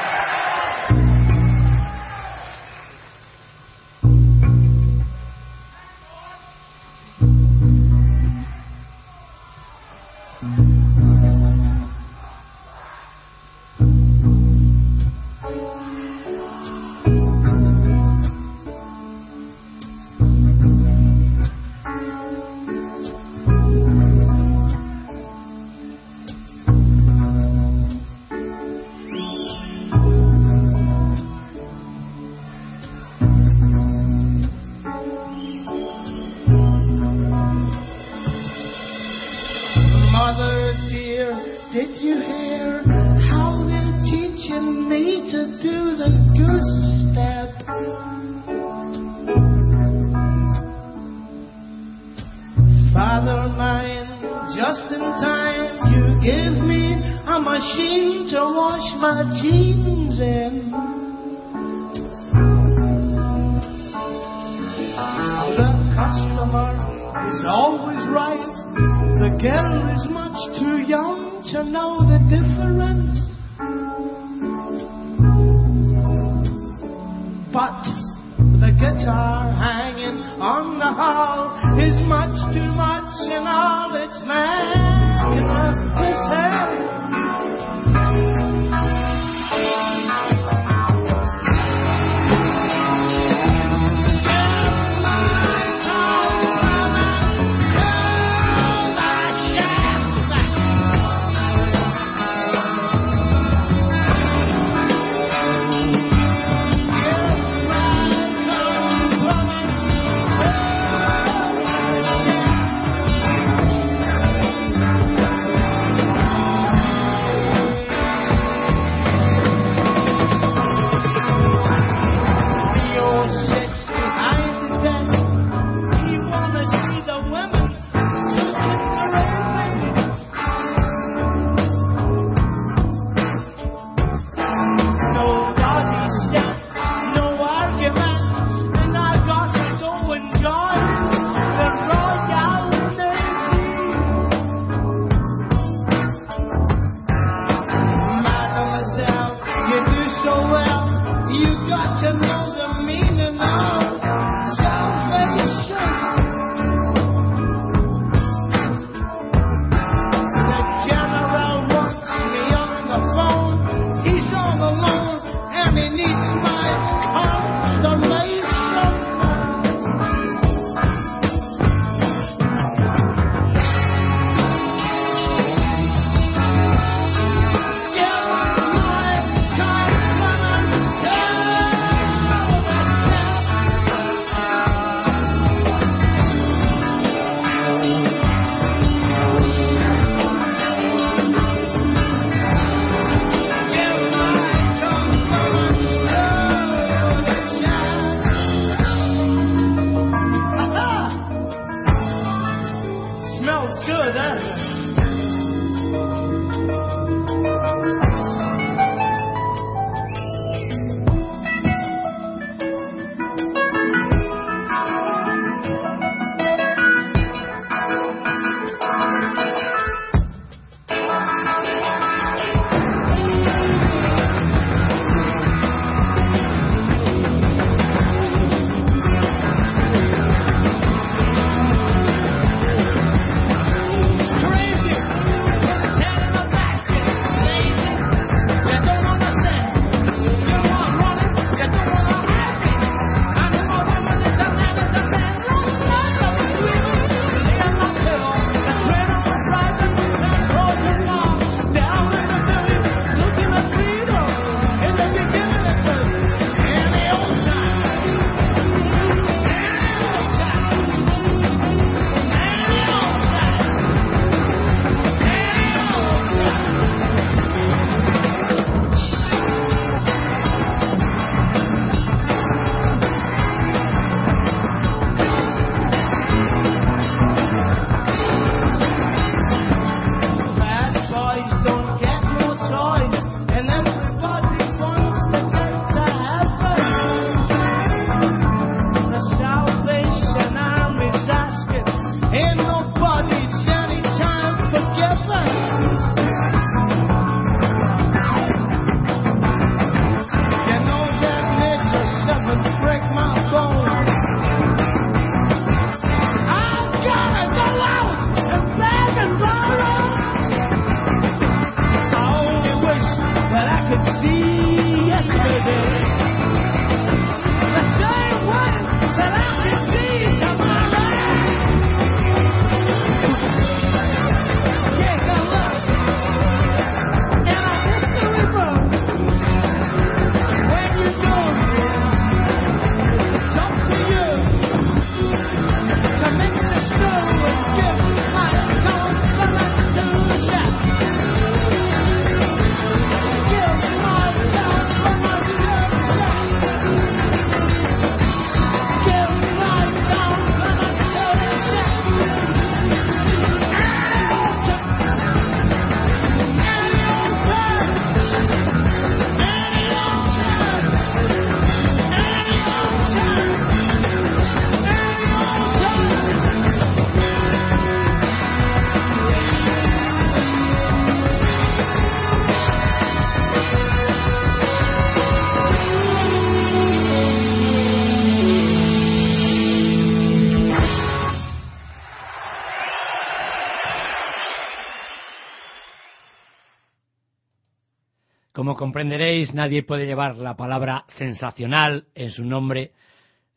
Comprenderéis, 388.91 389.53
nadie 389.53 389.83
puede 389.83 390.05
llevar 390.05 390.35
la 390.35 390.57
palabra 390.57 391.05
sensacional 391.07 392.07
en 392.13 392.29
su 392.29 392.43
nombre 392.43 392.91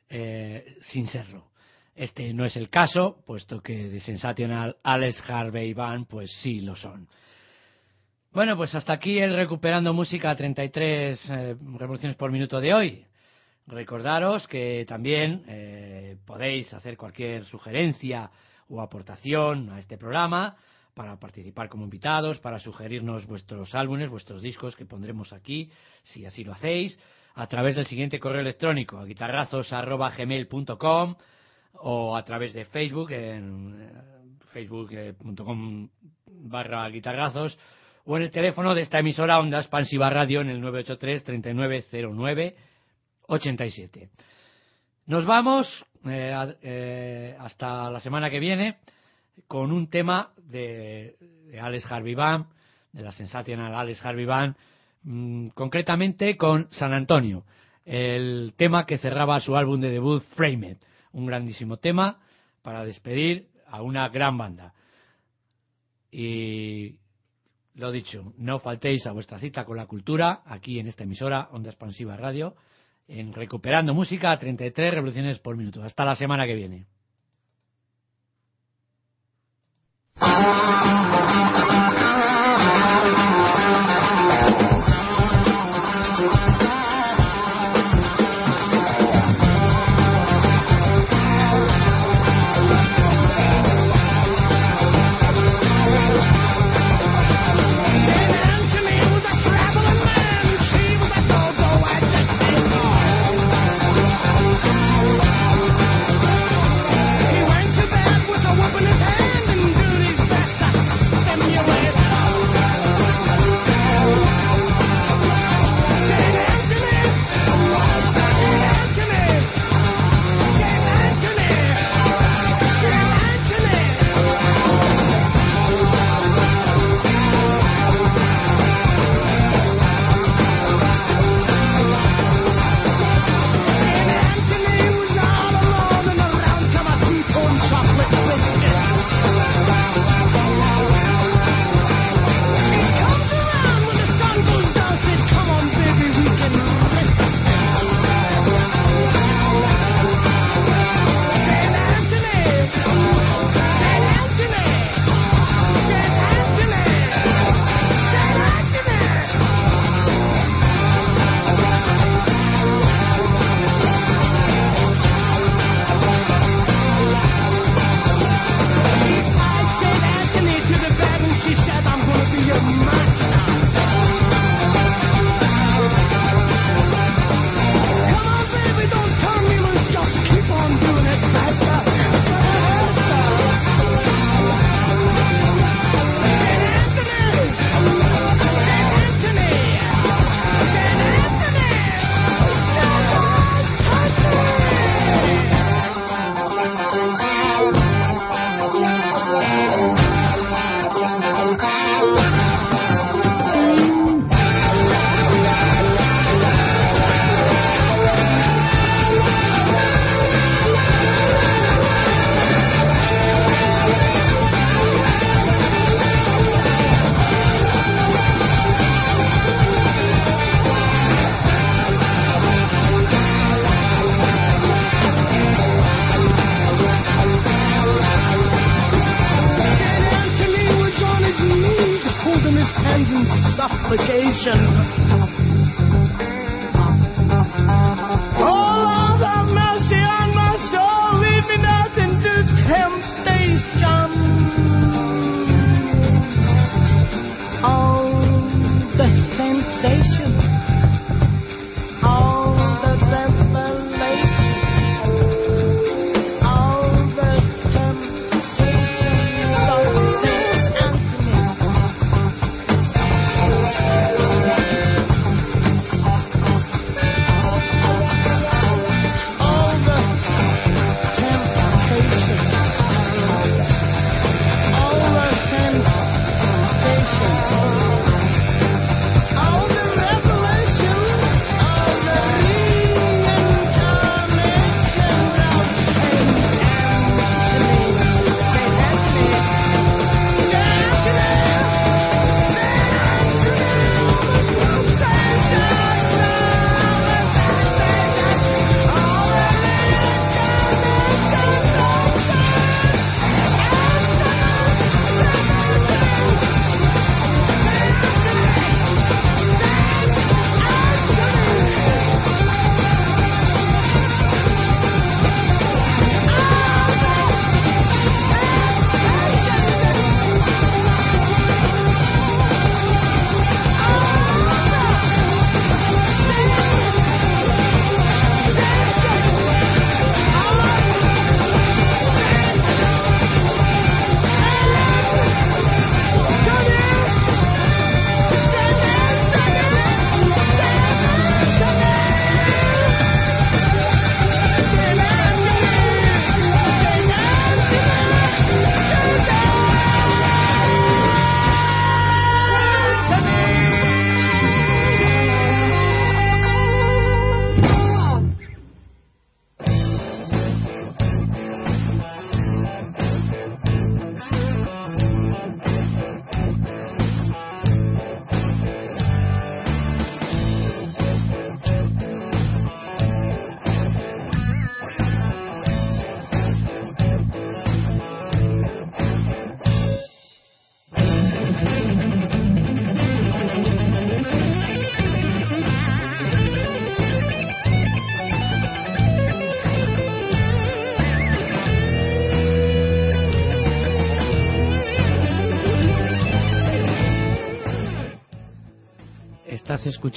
eh, 0.09 0.77
sin 0.83 1.09
serlo. 1.09 1.51
Este 1.97 2.33
no 2.33 2.45
es 2.45 2.55
el 2.57 2.71
caso, 2.71 3.21
puesto 3.27 3.61
que 3.61 3.89
de 3.89 3.99
Sensational 3.99 4.77
Alex 4.85 5.29
Harvey 5.29 5.75
Band, 5.75 6.07
pues 6.07 6.31
sí 6.41 6.61
lo 6.61 6.77
son. 6.77 7.09
Bueno, 8.31 8.57
pues 8.57 8.77
hasta 8.77 8.93
aquí 8.93 9.19
el 9.19 9.35
Recuperando 9.35 9.93
Música 9.93 10.31
a 10.31 10.37
33 10.37 11.21
eh, 11.29 11.57
revoluciones 11.79 12.17
por 12.17 12.31
minuto 12.31 12.61
de 12.61 12.73
hoy. 12.73 13.05
Recordaros 13.67 14.47
que 14.47 14.85
también 14.87 15.43
eh, 15.49 16.17
podéis 16.25 16.73
hacer 16.73 16.97
cualquier 16.97 17.45
sugerencia 17.47 18.31
o 18.69 18.81
aportación 18.81 19.69
a 19.71 19.81
este 19.81 19.99
programa 19.99 20.57
para 20.95 21.19
participar 21.19 21.69
como 21.69 21.85
invitados, 21.85 22.39
para 22.39 22.59
sugerirnos 22.59 23.27
vuestros 23.27 23.75
álbumes, 23.75 24.09
vuestros 24.09 24.41
discos 24.41 24.75
que 24.77 24.87
pondremos 24.87 25.31
aquí, 25.33 25.71
si 26.05 26.25
así 26.25 26.45
lo 26.45 26.53
hacéis, 26.53 26.97
a 27.35 27.49
través 27.49 27.75
del 27.75 27.87
siguiente 27.87 28.21
correo 28.21 28.41
electrónico, 28.41 28.99
a 28.99 29.05
guitarrazos.gmail.com 29.05 31.17
o 31.81 32.17
a 32.17 32.25
través 32.25 32.55
de 32.55 32.65
Facebook, 32.67 33.11
en 33.11 33.75
eh, 33.81 33.91
facebook.com 34.53 35.89
barra 36.27 36.89
guitarrazos, 36.89 37.59
o 38.05 38.17
en 38.17 38.23
el 38.23 38.31
teléfono 38.31 38.73
de 38.75 38.83
esta 38.83 39.01
emisora 39.01 39.41
Onda 39.41 39.59
Expansiva 39.59 40.09
Radio 40.11 40.43
en 40.43 40.51
el 40.51 40.61
983 40.61 41.25
3909 41.25 42.55
87. 43.27 44.11
Nos 45.07 45.27
vamos 45.27 45.85
eh, 46.07 46.55
eh, 46.63 47.37
hasta 47.39 47.91
la 47.91 48.01
semana 48.01 48.31
que 48.31 48.39
viene 48.39 48.79
con 49.47 49.73
un 49.73 49.89
tema 49.89 50.33
de, 50.37 51.17
de 51.47 51.61
Alex 51.61 51.91
Harvey 51.91 52.15
Band, 52.15 52.47
de 52.93 53.03
la 53.03 53.13
sensacional 53.13 53.75
Alex 53.75 54.05
Harvey 54.05 54.25
Band, 54.25 54.57
mm, 55.03 55.49
concretamente 55.49 56.37
con 56.37 56.69
San 56.71 56.93
Antonio, 56.93 57.45
el 57.85 58.55
tema 58.57 58.87
que 58.87 58.99
cerraba 58.99 59.41
su 59.41 59.57
álbum 59.57 59.81
de 59.81 59.91
debut 59.91 60.23
Frame 60.35 60.71
It, 60.73 60.79
un 61.13 61.27
grandísimo 61.27 61.77
tema 61.77 62.19
para 62.63 62.85
despedir 62.85 63.49
a 63.67 63.83
una 63.83 64.09
gran 64.09 64.39
banda. 64.39 64.73
Y 66.11 66.97
lo 67.75 67.91
dicho, 67.91 68.33
no 68.39 68.61
faltéis 68.61 69.07
a 69.07 69.13
vuestra 69.13 69.39
cita 69.39 69.65
con 69.65 69.77
la 69.77 69.87
cultura 69.87 70.43
aquí 70.47 70.79
en 70.79 70.87
esta 70.87 71.05
emisora 71.05 71.49
Onda 71.51 71.71
Expansiva 71.71 72.17
Radio 72.17 72.55
en 73.09 73.33
Recuperando 73.33 73.93
Música 73.93 74.31
a 74.31 74.39
33 74.39 74.95
revoluciones 74.95 75.39
por 75.41 75.57
minuto. 75.57 75.83
Hasta 75.83 76.05
la 76.05 76.15
semana 76.15 76.47
que 76.47 76.55
viene. 76.55 76.87
Thank 80.21 81.19
you. 81.19 81.24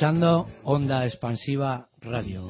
Escuchando 0.07 0.47
Onda 0.63 1.05
Expansiva 1.05 1.89
Radio. 1.99 2.46